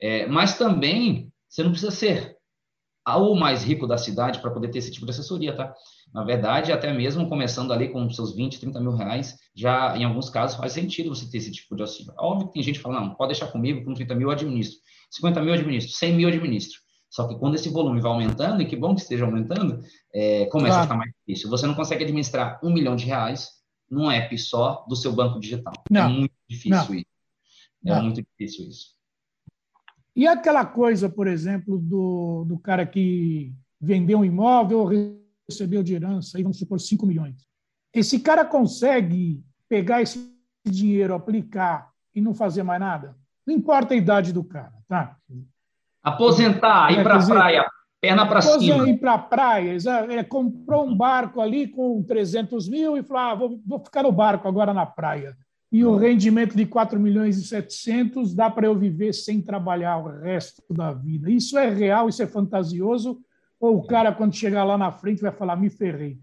É, 0.00 0.26
mas 0.26 0.58
também 0.58 1.32
você 1.48 1.62
não 1.62 1.70
precisa 1.70 1.90
ser 1.90 2.36
o 3.06 3.34
mais 3.34 3.62
rico 3.62 3.86
da 3.86 3.96
cidade 3.96 4.38
para 4.40 4.50
poder 4.50 4.68
ter 4.68 4.78
esse 4.78 4.90
tipo 4.90 5.06
de 5.06 5.12
assessoria, 5.12 5.56
tá? 5.56 5.72
Na 6.12 6.24
verdade, 6.24 6.72
até 6.72 6.92
mesmo 6.92 7.28
começando 7.28 7.72
ali 7.72 7.88
com 7.88 8.10
seus 8.10 8.34
20, 8.34 8.60
30 8.60 8.80
mil 8.80 8.92
reais, 8.92 9.36
já 9.54 9.96
em 9.96 10.04
alguns 10.04 10.28
casos 10.28 10.58
faz 10.58 10.72
sentido 10.72 11.14
você 11.14 11.30
ter 11.30 11.38
esse 11.38 11.50
tipo 11.50 11.74
de 11.74 11.82
auxílio. 11.82 12.12
Óbvio 12.18 12.48
que 12.48 12.54
tem 12.54 12.62
gente 12.62 12.76
que 12.76 12.82
fala, 12.82 13.00
não, 13.00 13.14
pode 13.14 13.32
deixar 13.32 13.50
comigo, 13.50 13.84
com 13.84 13.94
30 13.94 14.14
mil 14.14 14.28
eu 14.28 14.32
administro. 14.32 14.76
50 15.10 15.40
mil 15.40 15.54
eu 15.54 15.58
administro, 15.58 15.90
100 15.90 16.12
mil 16.12 16.28
eu 16.28 16.34
administro. 16.34 16.78
Só 17.10 17.26
que 17.26 17.38
quando 17.38 17.54
esse 17.54 17.70
volume 17.70 18.00
vai 18.00 18.12
aumentando, 18.12 18.62
e 18.62 18.66
que 18.66 18.76
bom 18.76 18.94
que 18.94 19.00
esteja 19.00 19.24
aumentando, 19.24 19.82
é, 20.12 20.46
começa 20.46 20.74
claro. 20.74 20.80
a 20.80 20.82
ficar 20.82 20.96
mais 20.96 21.12
difícil. 21.18 21.48
Você 21.50 21.66
não 21.66 21.74
consegue 21.74 22.04
administrar 22.04 22.60
um 22.62 22.72
milhão 22.72 22.94
de 22.96 23.06
reais 23.06 23.48
num 23.90 24.10
app 24.10 24.36
só 24.38 24.84
do 24.88 24.94
seu 24.94 25.12
banco 25.12 25.40
digital. 25.40 25.72
É 25.90 25.94
não. 25.94 26.06
É 26.06 26.08
muito 26.08 26.34
difícil 26.48 26.76
não. 26.76 26.94
isso. 26.94 27.06
É 27.86 27.94
não. 27.94 28.02
muito 28.02 28.22
difícil 28.22 28.68
isso. 28.68 28.98
E 30.14 30.26
aquela 30.26 30.66
coisa, 30.66 31.08
por 31.08 31.26
exemplo, 31.26 31.78
do, 31.78 32.44
do 32.44 32.58
cara 32.58 32.84
que 32.84 33.54
vendeu 33.80 34.18
um 34.18 34.24
imóvel, 34.24 34.84
recebeu 35.48 35.82
de 35.82 35.94
herança, 35.94 36.36
aí 36.36 36.42
vamos 36.42 36.58
supor 36.58 36.80
5 36.80 37.06
milhões. 37.06 37.46
Esse 37.94 38.18
cara 38.18 38.44
consegue 38.44 39.42
pegar 39.68 40.02
esse 40.02 40.34
dinheiro, 40.66 41.14
aplicar 41.14 41.92
e 42.14 42.20
não 42.20 42.34
fazer 42.34 42.62
mais 42.62 42.80
nada? 42.80 43.16
Não 43.46 43.54
importa 43.54 43.94
a 43.94 43.96
idade 43.96 44.32
do 44.32 44.44
cara, 44.44 44.74
tá? 44.88 45.16
Aposentar, 46.02 46.92
ir 46.92 47.02
para 47.02 47.16
a 47.16 47.26
praia, 47.26 47.70
perna 48.00 48.26
para 48.26 48.40
cima. 48.40 48.88
Ir 48.88 48.98
para 48.98 49.14
a 49.14 49.18
praia, 49.18 49.76
é, 50.10 50.22
comprou 50.22 50.86
um 50.86 50.96
barco 50.96 51.40
ali 51.40 51.68
com 51.68 52.02
300 52.02 52.68
mil 52.68 52.96
e 52.96 53.02
falou: 53.02 53.22
ah, 53.22 53.34
vou, 53.34 53.60
vou 53.66 53.78
ficar 53.84 54.02
no 54.02 54.12
barco 54.12 54.46
agora 54.48 54.72
na 54.72 54.86
praia. 54.86 55.36
E 55.70 55.84
o 55.84 55.96
rendimento 55.96 56.56
de 56.56 56.64
4 56.64 56.98
milhões 56.98 57.36
e 57.36 57.44
700 57.44 58.34
dá 58.34 58.48
para 58.48 58.66
eu 58.66 58.74
viver 58.74 59.12
sem 59.12 59.42
trabalhar 59.42 59.98
o 59.98 60.20
resto 60.20 60.62
da 60.70 60.92
vida. 60.92 61.30
Isso 61.30 61.58
é 61.58 61.68
real, 61.68 62.08
isso 62.08 62.22
é 62.22 62.26
fantasioso? 62.26 63.18
Ou 63.60 63.76
o 63.76 63.86
cara, 63.86 64.12
quando 64.12 64.34
chegar 64.34 64.64
lá 64.64 64.78
na 64.78 64.90
frente, 64.90 65.20
vai 65.20 65.32
falar: 65.32 65.56
me 65.56 65.68
ferrei? 65.68 66.18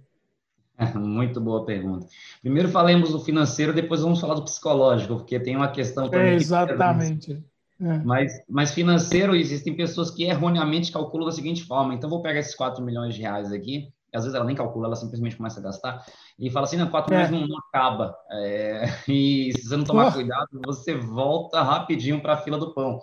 Muito 0.96 1.40
boa 1.40 1.66
pergunta. 1.66 2.08
Primeiro 2.42 2.70
falemos 2.70 3.12
do 3.12 3.20
financeiro, 3.20 3.74
depois 3.74 4.02
vamos 4.02 4.20
falar 4.20 4.36
do 4.36 4.44
psicológico, 4.44 5.18
porque 5.18 5.40
tem 5.40 5.56
uma 5.56 5.72
questão 5.72 6.10
também. 6.10 6.30
É, 6.30 6.36
exatamente. 6.36 7.44
É. 7.82 7.98
Mas, 8.00 8.34
mas 8.48 8.74
financeiro, 8.74 9.36
existem 9.36 9.76
pessoas 9.76 10.10
que 10.10 10.24
erroneamente 10.24 10.92
calculam 10.92 11.26
da 11.26 11.32
seguinte 11.32 11.64
forma: 11.64 11.94
então 11.94 12.10
vou 12.10 12.22
pegar 12.22 12.40
esses 12.40 12.56
4 12.56 12.84
milhões 12.84 13.16
de 13.16 13.22
reais 13.22 13.52
aqui, 13.52 13.92
às 14.14 14.24
vezes 14.24 14.36
ela 14.36 14.46
nem 14.46 14.56
calcula, 14.56 14.88
ela 14.88 14.96
simplesmente 14.96 15.36
começa 15.36 15.60
a 15.60 15.64
gastar, 15.64 16.06
e 16.40 16.50
fala 16.50 16.66
assim: 16.66 16.78
não, 16.78 16.90
4 16.90 17.14
é. 17.14 17.28
milhões 17.28 17.50
não, 17.50 17.58
acaba. 17.58 18.16
É, 18.32 18.86
e 19.10 19.52
se 19.54 19.68
você 19.68 19.78
não 19.78 19.84
tomar 19.84 20.14
cuidado, 20.14 20.48
você 20.66 20.96
volta 20.96 21.62
rapidinho 21.62 22.22
para 22.22 22.34
a 22.34 22.38
fila 22.38 22.58
do 22.58 22.74
pão. 22.74 23.00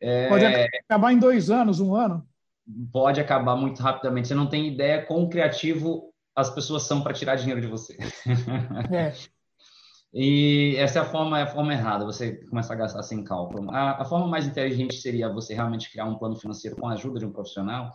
É, 0.00 0.28
Pode 0.28 0.44
acabar 0.44 1.12
em 1.12 1.18
dois 1.18 1.50
anos, 1.50 1.80
um 1.80 1.94
ano? 1.94 2.24
Pode 2.92 3.20
acabar 3.20 3.56
muito 3.56 3.82
rapidamente. 3.82 4.28
Você 4.28 4.34
não 4.34 4.46
tem 4.46 4.68
ideia 4.68 5.04
quão 5.04 5.28
criativo 5.28 6.12
as 6.34 6.50
pessoas 6.50 6.82
são 6.82 7.00
para 7.00 7.14
tirar 7.14 7.36
dinheiro 7.36 7.60
de 7.60 7.66
você. 7.66 7.96
É. 8.92 9.12
E 10.18 10.74
essa 10.78 11.00
é 11.00 11.02
a 11.02 11.04
forma, 11.04 11.38
é 11.38 11.42
a 11.42 11.46
forma 11.46 11.74
errada, 11.74 12.06
você 12.06 12.36
começar 12.46 12.72
a 12.72 12.78
gastar 12.78 13.02
sem 13.02 13.22
cálculo. 13.22 13.70
A, 13.70 14.00
a, 14.00 14.04
forma 14.06 14.26
mais 14.26 14.46
inteligente 14.46 14.96
seria 14.96 15.30
você 15.30 15.52
realmente 15.52 15.92
criar 15.92 16.06
um 16.06 16.16
plano 16.16 16.34
financeiro 16.36 16.74
com 16.74 16.88
a 16.88 16.94
ajuda 16.94 17.18
de 17.18 17.26
um 17.26 17.30
profissional, 17.30 17.92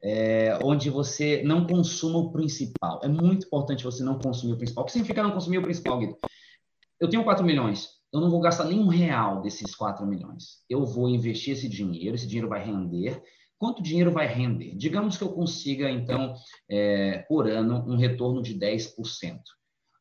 é, 0.00 0.56
onde 0.62 0.88
você 0.88 1.42
não 1.42 1.66
consuma 1.66 2.20
o 2.20 2.30
principal. 2.30 3.00
É 3.02 3.08
muito 3.08 3.48
importante 3.48 3.82
você 3.82 4.04
não 4.04 4.20
consumir 4.20 4.52
o 4.52 4.56
principal. 4.56 4.84
O 4.84 4.86
que 4.86 4.92
significa 4.92 5.20
não 5.20 5.32
consumir 5.32 5.58
o 5.58 5.62
principal, 5.62 5.98
Guido? 5.98 6.16
Eu 7.00 7.10
tenho 7.10 7.24
4 7.24 7.44
milhões, 7.44 7.88
eu 8.12 8.20
não 8.20 8.30
vou 8.30 8.38
gastar 8.38 8.66
nenhum 8.66 8.86
real 8.86 9.42
desses 9.42 9.74
4 9.74 10.06
milhões. 10.06 10.62
Eu 10.70 10.86
vou 10.86 11.08
investir 11.08 11.54
esse 11.54 11.68
dinheiro, 11.68 12.14
esse 12.14 12.28
dinheiro 12.28 12.48
vai 12.48 12.64
render, 12.64 13.20
Quanto 13.56 13.82
dinheiro 13.82 14.10
vai 14.10 14.26
render? 14.26 14.74
Digamos 14.76 15.16
que 15.16 15.24
eu 15.24 15.32
consiga, 15.32 15.88
então, 15.88 16.34
é, 16.68 17.24
por 17.28 17.48
ano, 17.48 17.84
um 17.88 17.96
retorno 17.96 18.42
de 18.42 18.58
10%. 18.58 19.40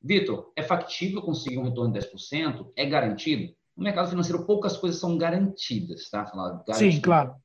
Vitor, 0.04 0.52
é 0.56 0.62
factível 0.62 1.22
conseguir 1.22 1.58
um 1.58 1.64
retorno 1.64 1.94
de 1.94 2.00
10%? 2.00 2.72
É 2.76 2.86
garantido? 2.86 3.54
No 3.76 3.84
mercado 3.84 4.10
financeiro, 4.10 4.46
poucas 4.46 4.78
coisas 4.78 5.00
são 5.00 5.18
garantidas, 5.18 6.10
tá? 6.10 6.26
Falar, 6.26 6.64
Sim, 6.74 7.00
claro. 7.00 7.36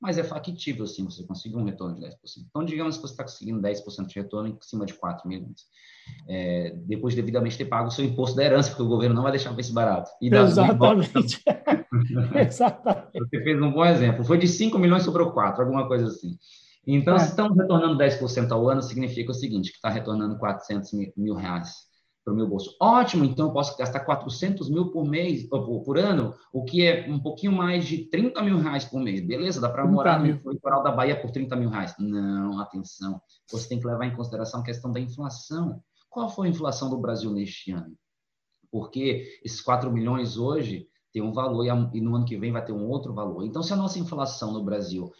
Mas 0.00 0.16
é 0.16 0.22
factível, 0.22 0.86
sim, 0.86 1.04
você 1.04 1.24
conseguir 1.24 1.56
um 1.56 1.64
retorno 1.64 1.96
de 1.96 2.06
10%. 2.06 2.12
Então, 2.48 2.64
digamos 2.64 2.96
que 2.96 3.02
você 3.02 3.12
está 3.12 3.24
conseguindo 3.24 3.60
10% 3.60 4.06
de 4.06 4.14
retorno 4.14 4.48
em 4.50 4.58
cima 4.60 4.86
de 4.86 4.94
4 4.94 5.28
milhões. 5.28 5.66
É, 6.28 6.70
depois 6.86 7.14
de 7.14 7.20
devidamente 7.20 7.58
ter 7.58 7.64
pago 7.64 7.88
o 7.88 7.90
seu 7.90 8.04
imposto 8.04 8.36
da 8.36 8.44
herança, 8.44 8.70
porque 8.70 8.84
o 8.84 8.88
governo 8.88 9.16
não 9.16 9.24
vai 9.24 9.32
deixar 9.32 9.58
esse 9.58 9.72
barato. 9.72 10.10
Exatamente. 10.22 11.42
Exatamente. 12.38 13.18
Você 13.18 13.42
fez 13.42 13.60
um 13.60 13.72
bom 13.72 13.84
exemplo. 13.84 14.24
Foi 14.24 14.38
de 14.38 14.46
5 14.46 14.78
milhões, 14.78 15.02
sobrou 15.02 15.32
4, 15.32 15.62
alguma 15.62 15.88
coisa 15.88 16.06
assim. 16.06 16.38
Então, 16.90 17.16
é. 17.16 17.18
se 17.18 17.28
estamos 17.28 17.54
retornando 17.54 17.98
10% 17.98 18.50
ao 18.50 18.66
ano, 18.66 18.80
significa 18.80 19.30
o 19.30 19.34
seguinte, 19.34 19.70
que 19.70 19.76
está 19.76 19.90
retornando 19.90 20.38
400 20.38 20.90
mil, 20.94 21.12
mil 21.14 21.34
reais 21.34 21.86
para 22.24 22.32
o 22.32 22.36
meu 22.36 22.48
bolso. 22.48 22.74
Ótimo, 22.80 23.26
então 23.26 23.48
eu 23.48 23.52
posso 23.52 23.76
gastar 23.76 24.00
400 24.00 24.70
mil 24.70 24.90
por 24.90 25.04
mês, 25.04 25.46
por, 25.46 25.82
por, 25.82 25.98
ano, 25.98 26.34
o 26.50 26.64
que 26.64 26.86
é 26.86 27.06
um 27.06 27.20
pouquinho 27.20 27.52
mais 27.52 27.86
de 27.86 28.06
30 28.06 28.42
mil 28.42 28.58
reais 28.58 28.86
por 28.86 29.00
mês. 29.00 29.20
Beleza, 29.20 29.60
dá 29.60 29.68
para 29.68 29.86
morar 29.86 30.18
mil. 30.18 30.40
no 30.42 30.50
litoral 30.50 30.82
da 30.82 30.90
Bahia 30.90 31.20
por 31.20 31.30
30 31.30 31.54
mil 31.56 31.68
reais. 31.68 31.94
Não, 31.98 32.58
atenção, 32.58 33.20
você 33.50 33.68
tem 33.68 33.78
que 33.78 33.86
levar 33.86 34.06
em 34.06 34.16
consideração 34.16 34.60
a 34.60 34.64
questão 34.64 34.90
da 34.90 34.98
inflação. 34.98 35.82
Qual 36.08 36.30
foi 36.30 36.48
a 36.48 36.50
inflação 36.50 36.88
do 36.88 36.96
Brasil 36.96 37.30
neste 37.30 37.70
ano? 37.70 37.94
Porque 38.70 39.38
esses 39.44 39.60
4 39.60 39.92
milhões 39.92 40.38
hoje 40.38 40.88
tem 41.12 41.22
um 41.22 41.32
valor 41.32 41.64
e 41.92 42.00
no 42.00 42.16
ano 42.16 42.24
que 42.24 42.38
vem 42.38 42.52
vai 42.52 42.64
ter 42.64 42.72
um 42.72 42.86
outro 42.88 43.12
valor. 43.14 43.44
Então, 43.44 43.62
se 43.62 43.72
a 43.72 43.76
nossa 43.76 43.98
inflação 43.98 44.52
no 44.52 44.64
Brasil 44.64 45.10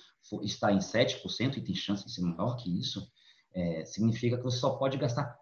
está 0.43 0.73
em 0.73 0.79
7% 0.79 1.57
e 1.57 1.61
tem 1.61 1.75
chance 1.75 2.05
de 2.05 2.13
ser 2.13 2.23
maior 2.23 2.57
que 2.57 2.79
isso, 2.79 3.07
é, 3.55 3.85
significa 3.85 4.37
que 4.37 4.43
você 4.43 4.59
só 4.59 4.71
pode 4.71 4.97
gastar 4.99 5.37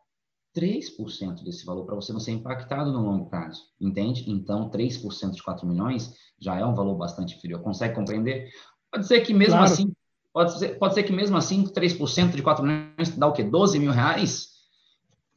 3% 0.57 1.45
desse 1.45 1.67
valor 1.67 1.85
para 1.85 1.95
você 1.95 2.13
não 2.13 2.21
ser 2.21 2.33
impactado 2.33 2.91
no 2.91 3.03
longo 3.03 3.27
prazo, 3.29 3.63
entende? 3.79 4.25
Então, 4.31 4.71
3% 4.71 5.33
de 5.33 5.43
4 5.43 5.67
milhões 5.67 6.15
já 6.41 6.59
é 6.59 6.65
um 6.65 6.75
valor 6.75 6.97
bastante 6.97 7.37
inferior. 7.37 7.61
Consegue 7.61 7.95
compreender? 7.95 8.49
Pode 8.91 9.07
ser 9.07 9.21
que 9.21 9.35
mesmo 9.35 9.57
claro. 9.57 9.71
assim, 9.71 9.93
pode 10.33 10.59
ser, 10.59 10.79
pode 10.79 10.95
ser 10.95 11.03
que 11.03 11.13
mesmo 11.13 11.37
assim, 11.37 11.65
3% 11.65 12.35
de 12.35 12.43
4 12.43 12.65
milhões 12.65 13.17
dá 13.17 13.27
o 13.27 13.33
quê? 13.33 13.45
12 13.45 13.79
mil 13.79 13.93
reais? 13.93 14.57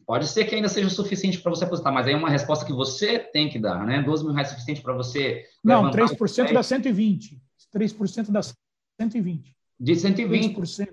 Pode 0.06 0.26
ser 0.28 0.46
que 0.46 0.56
ainda 0.56 0.70
seja 0.70 0.90
suficiente 0.90 1.40
para 1.40 1.52
você 1.52 1.66
apostar, 1.66 1.94
mas 1.94 2.08
aí 2.08 2.14
é 2.14 2.18
uma 2.18 2.30
resposta 2.30 2.66
que 2.66 2.74
você 2.74 3.20
tem 3.20 3.50
que 3.50 3.60
dar, 3.60 3.86
né? 3.86 4.02
12 4.02 4.24
mil 4.24 4.34
reais 4.34 4.48
é 4.48 4.52
suficiente 4.52 4.82
para 4.82 4.94
você. 4.94 5.44
Não, 5.64 5.92
3% 5.92 6.54
dá 6.54 6.64
120. 6.64 7.40
3% 7.76 8.32
dá 8.32 8.42
120. 9.00 9.56
De 9.80 9.96
120. 9.96 10.56
3%. 10.56 10.90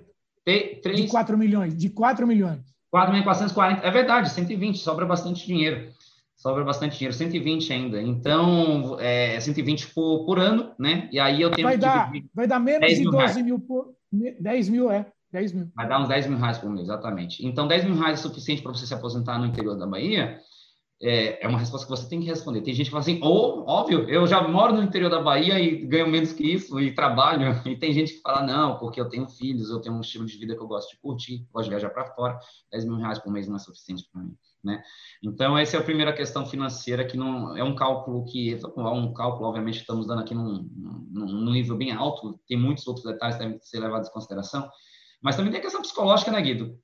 De, 0.46 0.80
3... 0.82 0.96
de 1.02 1.08
4 1.08 1.36
milhões. 1.36 1.76
De 1.76 1.90
4 1.90 2.26
milhões. 2.26 2.60
4.440. 2.94 3.80
É 3.82 3.90
verdade, 3.90 4.30
120, 4.30 4.78
sobra 4.78 5.04
bastante 5.04 5.44
dinheiro. 5.46 5.90
Sobra 6.36 6.62
bastante 6.62 6.96
dinheiro, 6.96 7.16
120 7.16 7.72
ainda. 7.72 8.00
Então, 8.00 8.96
é 9.00 9.40
120 9.40 9.88
por, 9.88 10.24
por 10.24 10.38
ano, 10.38 10.72
né? 10.78 11.08
E 11.10 11.18
aí 11.18 11.40
eu 11.42 11.50
tenho 11.50 11.66
vai 11.66 11.74
que 11.76 11.80
dar, 11.80 12.12
Vai 12.32 12.46
dar 12.46 12.60
menos 12.60 12.88
de 12.88 13.02
12 13.02 13.16
reais. 13.16 13.36
mil 13.36 13.58
por... 13.58 13.94
10 14.12 14.68
mil, 14.68 14.90
é. 14.90 15.06
10 15.32 15.52
mil. 15.52 15.68
Vai 15.74 15.88
dar 15.88 16.00
uns 16.00 16.08
10 16.08 16.28
mil 16.28 16.38
reais 16.38 16.58
por 16.58 16.70
mês, 16.70 16.82
exatamente. 16.82 17.44
Então, 17.44 17.66
10 17.66 17.84
mil 17.84 17.96
reais 17.96 18.20
é 18.20 18.22
suficiente 18.22 18.62
para 18.62 18.72
você 18.72 18.86
se 18.86 18.94
aposentar 18.94 19.38
no 19.38 19.46
interior 19.46 19.76
da 19.76 19.86
Bahia? 19.86 20.38
É, 21.00 21.44
é 21.44 21.48
uma 21.48 21.58
resposta 21.58 21.86
que 21.86 21.90
você 21.90 22.08
tem 22.08 22.20
que 22.20 22.26
responder. 22.26 22.62
Tem 22.62 22.74
gente 22.74 22.86
que 22.86 22.90
fala 22.90 23.02
assim, 23.02 23.20
ou, 23.22 23.60
oh, 23.60 23.70
óbvio, 23.70 24.08
eu 24.08 24.26
já 24.26 24.46
moro 24.46 24.72
no 24.74 24.82
interior 24.82 25.10
da 25.10 25.20
Bahia 25.20 25.60
e 25.60 25.84
ganho 25.86 26.08
menos 26.08 26.32
que 26.32 26.44
isso 26.44 26.80
e 26.80 26.94
trabalho. 26.94 27.46
E 27.66 27.76
tem 27.76 27.92
gente 27.92 28.14
que 28.14 28.20
fala, 28.20 28.42
não, 28.42 28.78
porque 28.78 29.00
eu 29.00 29.08
tenho 29.08 29.28
filhos, 29.28 29.70
eu 29.70 29.80
tenho 29.80 29.94
um 29.94 30.00
estilo 30.00 30.24
de 30.24 30.38
vida 30.38 30.54
que 30.54 30.62
eu 30.62 30.66
gosto 30.66 30.90
de 30.90 31.00
curtir, 31.00 31.46
gosto 31.52 31.64
de 31.64 31.70
viajar 31.70 31.90
para 31.90 32.06
fora, 32.14 32.38
10 32.70 32.84
mil 32.86 32.96
reais 32.96 33.18
por 33.18 33.32
mês 33.32 33.46
não 33.46 33.56
é 33.56 33.58
suficiente 33.58 34.08
para 34.10 34.22
mim. 34.22 34.34
Né? 34.64 34.82
Então, 35.22 35.56
essa 35.56 35.76
é 35.76 35.80
a 35.80 35.82
primeira 35.82 36.12
questão 36.12 36.46
financeira, 36.46 37.04
que 37.04 37.16
não 37.16 37.56
é 37.56 37.62
um 37.62 37.74
cálculo 37.74 38.24
que, 38.24 38.54
é 38.54 38.80
um 38.80 39.12
cálculo, 39.12 39.48
obviamente, 39.48 39.80
estamos 39.80 40.06
dando 40.06 40.22
aqui 40.22 40.34
num, 40.34 40.68
num, 41.12 41.26
num 41.26 41.52
nível 41.52 41.76
bem 41.76 41.92
alto, 41.92 42.40
tem 42.48 42.58
muitos 42.58 42.86
outros 42.86 43.04
detalhes 43.04 43.36
que 43.36 43.44
devem 43.44 43.58
ser 43.60 43.80
levados 43.80 44.08
em 44.08 44.12
consideração, 44.12 44.68
mas 45.26 45.34
também 45.34 45.50
tem 45.50 45.58
a 45.58 45.62
questão 45.62 45.82
psicológica, 45.82 46.30
né, 46.30 46.40
Guido? 46.40 46.78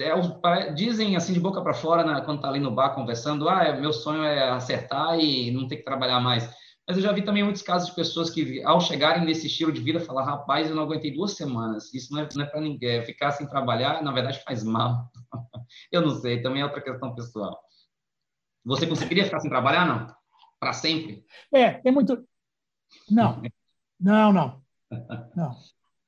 É, 0.00 0.72
dizem 0.72 1.14
assim 1.14 1.32
de 1.32 1.38
boca 1.38 1.62
para 1.62 1.72
fora, 1.72 2.02
né, 2.02 2.20
quando 2.24 2.40
tá 2.40 2.48
ali 2.48 2.58
no 2.58 2.72
bar 2.72 2.92
conversando, 2.92 3.48
ah, 3.48 3.72
meu 3.74 3.92
sonho 3.92 4.24
é 4.24 4.50
acertar 4.50 5.16
e 5.20 5.52
não 5.52 5.68
ter 5.68 5.76
que 5.76 5.84
trabalhar 5.84 6.18
mais. 6.18 6.44
Mas 6.88 6.96
eu 6.96 7.04
já 7.04 7.12
vi 7.12 7.22
também 7.22 7.44
muitos 7.44 7.62
casos 7.62 7.90
de 7.90 7.94
pessoas 7.94 8.30
que, 8.30 8.60
ao 8.64 8.80
chegarem 8.80 9.24
nesse 9.24 9.46
estilo 9.46 9.70
de 9.70 9.80
vida, 9.80 10.00
falar, 10.00 10.24
rapaz, 10.24 10.68
eu 10.68 10.74
não 10.74 10.82
aguentei 10.82 11.14
duas 11.14 11.36
semanas. 11.36 11.94
Isso 11.94 12.12
não 12.12 12.22
é, 12.22 12.28
não 12.34 12.42
é 12.42 12.46
para 12.46 12.60
ninguém. 12.60 12.96
É 12.96 13.04
ficar 13.04 13.30
sem 13.30 13.48
trabalhar, 13.48 14.02
na 14.02 14.10
verdade, 14.10 14.42
faz 14.42 14.64
mal. 14.64 15.08
eu 15.92 16.02
não 16.02 16.10
sei, 16.10 16.42
também 16.42 16.62
é 16.62 16.64
outra 16.64 16.82
questão 16.82 17.14
pessoal. 17.14 17.56
Você 18.64 18.88
conseguiria 18.88 19.24
ficar 19.24 19.38
sem 19.38 19.48
trabalhar, 19.48 19.86
não? 19.86 20.12
Para 20.58 20.72
sempre? 20.72 21.24
É, 21.54 21.74
tem 21.74 21.92
muito. 21.92 22.26
Não, 23.08 23.40
não, 24.00 24.32
não. 24.32 24.62
Não. 25.36 25.56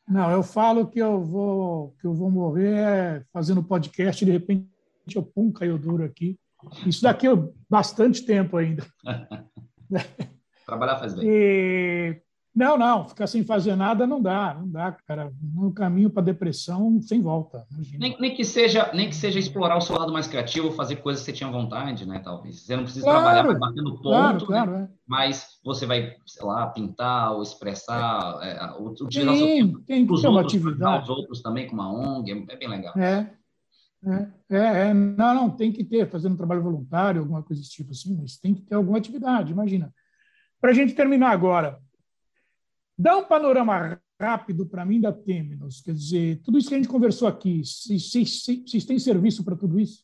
Não, 0.09 0.31
eu 0.31 0.42
falo 0.42 0.87
que 0.87 1.01
eu 1.01 1.21
vou 1.21 1.95
que 2.01 2.07
eu 2.07 2.14
vou 2.14 2.31
morrer 2.31 3.27
fazendo 3.33 3.62
podcast 3.62 4.23
e 4.23 4.27
de 4.27 4.33
repente 4.33 4.69
eu 5.14 5.23
pum, 5.23 5.53
caiu 5.53 5.77
duro 5.77 6.05
aqui. 6.05 6.38
Isso 6.87 7.03
daqui 7.03 7.27
é 7.27 7.31
bastante 7.69 8.25
tempo 8.25 8.57
ainda. 8.57 8.87
Trabalhar 10.66 10.99
faz 10.99 11.14
bem. 11.14 11.29
E, 11.29 12.23
não, 12.57 12.79
não, 12.79 13.07
ficar 13.07 13.27
sem 13.27 13.45
fazer 13.45 13.77
nada 13.77 14.07
não 14.07 14.19
dá, 14.19 14.55
não 14.59 14.66
dá, 14.66 14.90
cara. 15.07 15.31
No 15.55 15.71
caminho 15.75 16.09
para 16.09 16.23
depressão 16.23 16.99
sem 17.03 17.21
volta. 17.21 17.66
Nem, 17.99 18.16
nem, 18.19 18.35
que 18.35 18.47
seja, 18.47 18.90
nem 18.95 19.11
que 19.11 19.14
seja 19.14 19.38
explorar 19.38 19.77
o 19.77 19.81
seu 19.83 19.95
lado 19.95 20.11
mais 20.11 20.27
criativo, 20.27 20.73
fazer 20.73 20.97
coisas 20.97 21.23
que 21.23 21.31
você 21.31 21.37
tinha 21.37 21.51
vontade, 21.51 22.09
né? 22.09 22.19
Talvez. 22.19 22.62
Você 22.62 22.75
não 22.75 22.85
precisa 22.85 23.05
claro, 23.05 23.51
trabalhar, 23.51 23.83
no 23.83 23.90
ponto, 23.90 24.03
claro, 24.03 24.38
né? 24.38 24.47
claro, 24.47 24.75
é. 24.75 24.88
mas 25.07 25.59
você 25.62 25.85
vai, 25.85 26.16
sei 26.25 26.47
lá, 26.47 26.66
pintar 26.69 27.35
ou 27.35 27.42
expressar, 27.42 28.38
é, 28.42 28.83
utilizar 28.83 29.35
Sim, 29.35 29.42
o 29.42 29.47
seu 29.47 29.57
tempo. 29.57 29.81
Tem 29.81 30.07
que 30.07 30.23
ter 30.23 30.29
uma 30.29 30.40
atividade. 30.40 31.03
Os 31.03 31.11
outros 31.11 31.42
também 31.42 31.66
com 31.66 31.75
uma 31.75 31.92
ONG, 31.92 32.33
é, 32.33 32.55
é 32.55 32.57
bem 32.57 32.69
legal. 32.71 32.99
É. 32.99 33.31
É, 34.07 34.57
é, 34.57 34.88
é, 34.88 34.95
não, 34.95 35.35
não, 35.35 35.51
tem 35.51 35.71
que 35.71 35.85
ter, 35.85 36.09
fazendo 36.09 36.33
um 36.33 36.37
trabalho 36.37 36.62
voluntário, 36.62 37.21
alguma 37.21 37.42
coisa 37.42 37.61
desse 37.61 37.75
tipo 37.75 37.90
assim, 37.90 38.16
mas 38.16 38.38
tem 38.38 38.55
que 38.55 38.62
ter 38.62 38.77
alguma 38.77 38.97
atividade, 38.97 39.53
imagina. 39.53 39.92
Para 40.59 40.71
a 40.71 40.75
gente 40.75 40.95
terminar 40.95 41.33
agora, 41.33 41.79
Dá 42.99 43.17
um 43.17 43.25
panorama 43.25 44.01
rápido 44.19 44.65
para 44.65 44.85
mim 44.85 45.01
da 45.01 45.13
Temenos. 45.13 45.81
Quer 45.81 45.93
dizer, 45.93 46.41
tudo 46.43 46.57
isso 46.57 46.69
que 46.69 46.75
a 46.75 46.79
gente 46.79 46.89
conversou 46.89 47.29
aqui, 47.29 47.63
vocês 47.63 48.87
têm 48.87 48.99
serviço 48.99 49.45
para 49.45 49.55
tudo 49.55 49.79
isso? 49.79 50.03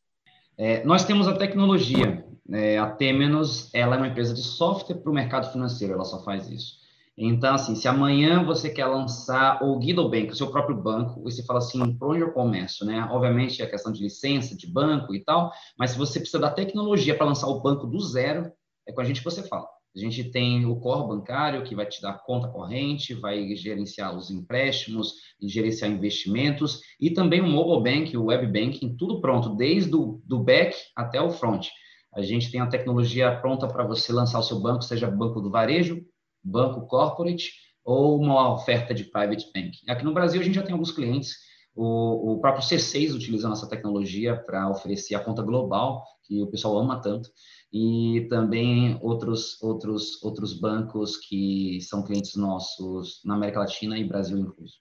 É, 0.59 0.85
nós 0.85 1.05
temos 1.05 1.27
a 1.27 1.37
tecnologia. 1.37 2.25
É, 2.51 2.79
a 2.79 2.91
Temenos, 2.91 3.73
ela 3.73 3.97
é 3.97 3.99
uma 3.99 4.09
empresa 4.09 4.35
de 4.35 4.43
software 4.43 4.97
para 4.97 5.11
o 5.11 5.15
mercado 5.15 5.51
financeiro, 5.51 5.95
ela 5.95 6.05
só 6.05 6.23
faz 6.23 6.51
isso. 6.51 6.83
Então, 7.17 7.55
assim, 7.55 7.75
se 7.75 7.87
amanhã 7.87 8.45
você 8.45 8.69
quer 8.69 8.87
lançar 8.87 9.63
o 9.63 9.79
Guido 9.79 10.09
Bank, 10.09 10.31
o 10.31 10.37
seu 10.37 10.51
próprio 10.51 10.77
banco, 10.77 11.23
você 11.23 11.43
fala 11.45 11.59
assim, 11.59 11.95
por 11.95 12.11
onde 12.11 12.21
eu 12.21 12.33
começo, 12.33 12.85
né? 12.85 13.07
Obviamente, 13.11 13.63
é 13.63 13.65
a 13.65 13.71
questão 13.71 13.93
de 13.93 14.03
licença, 14.03 14.57
de 14.57 14.67
banco 14.67 15.15
e 15.15 15.23
tal, 15.23 15.53
mas 15.79 15.93
se 15.93 15.99
você 15.99 16.19
precisa 16.19 16.39
da 16.39 16.51
tecnologia 16.51 17.15
para 17.15 17.27
lançar 17.27 17.49
o 17.49 17.61
banco 17.61 17.87
do 17.87 18.01
zero, 18.01 18.51
é 18.87 18.93
com 18.93 19.01
a 19.01 19.05
gente 19.05 19.19
que 19.21 19.25
você 19.25 19.43
fala. 19.43 19.67
A 19.95 19.99
gente 19.99 20.25
tem 20.31 20.65
o 20.65 20.77
core 20.77 21.09
bancário, 21.09 21.63
que 21.65 21.75
vai 21.75 21.85
te 21.85 22.01
dar 22.01 22.15
conta 22.25 22.49
corrente, 22.49 23.13
vai 23.13 23.55
gerenciar 23.55 24.17
os 24.17 24.31
empréstimos, 24.31 25.13
gerenciar 25.43 25.91
investimentos, 25.91 26.81
e 26.99 27.11
também 27.11 27.43
o 27.43 27.47
mobile 27.47 28.01
bank, 28.01 28.17
o 28.17 28.25
web 28.25 28.47
banking, 28.47 28.97
tudo 28.97 29.21
pronto, 29.21 29.55
desde 29.55 29.95
o 29.95 30.23
do 30.25 30.39
back 30.39 30.75
até 30.97 31.21
o 31.21 31.31
front. 31.31 31.69
A 32.15 32.23
gente 32.23 32.51
tem 32.51 32.61
a 32.61 32.67
tecnologia 32.67 33.39
pronta 33.41 33.69
para 33.69 33.85
você 33.85 34.13
lançar 34.13 34.39
o 34.39 34.43
seu 34.43 34.61
banco, 34.61 34.83
seja 34.83 35.11
banco 35.11 35.41
do 35.41 35.51
varejo, 35.51 36.03
banco 36.43 36.87
corporate 36.87 37.51
ou 37.85 38.19
uma 38.19 38.55
oferta 38.55 38.95
de 38.95 39.05
private 39.05 39.47
banking. 39.53 39.91
Aqui 39.91 40.05
no 40.05 40.15
Brasil, 40.15 40.41
a 40.41 40.45
gente 40.45 40.55
já 40.55 40.63
tem 40.63 40.73
alguns 40.73 40.93
clientes, 40.93 41.37
o, 41.75 42.33
o 42.33 42.41
próprio 42.41 42.65
C6 42.65 43.15
utiliza 43.15 43.47
a 43.47 43.51
nossa 43.51 43.69
tecnologia 43.69 44.37
para 44.37 44.69
oferecer 44.69 45.15
a 45.15 45.25
conta 45.25 45.43
global, 45.43 46.05
que 46.25 46.43
o 46.43 46.47
pessoal 46.47 46.79
ama 46.79 47.01
tanto, 47.01 47.31
e 47.73 48.27
também 48.29 48.99
outros, 49.01 49.61
outros, 49.63 50.23
outros 50.23 50.53
bancos 50.53 51.17
que 51.17 51.81
são 51.81 52.05
clientes 52.05 52.37
nossos 52.37 53.23
na 53.25 53.35
América 53.35 53.61
Latina 53.61 53.99
e 53.99 54.07
Brasil 54.07 54.39
incluso. 54.39 54.75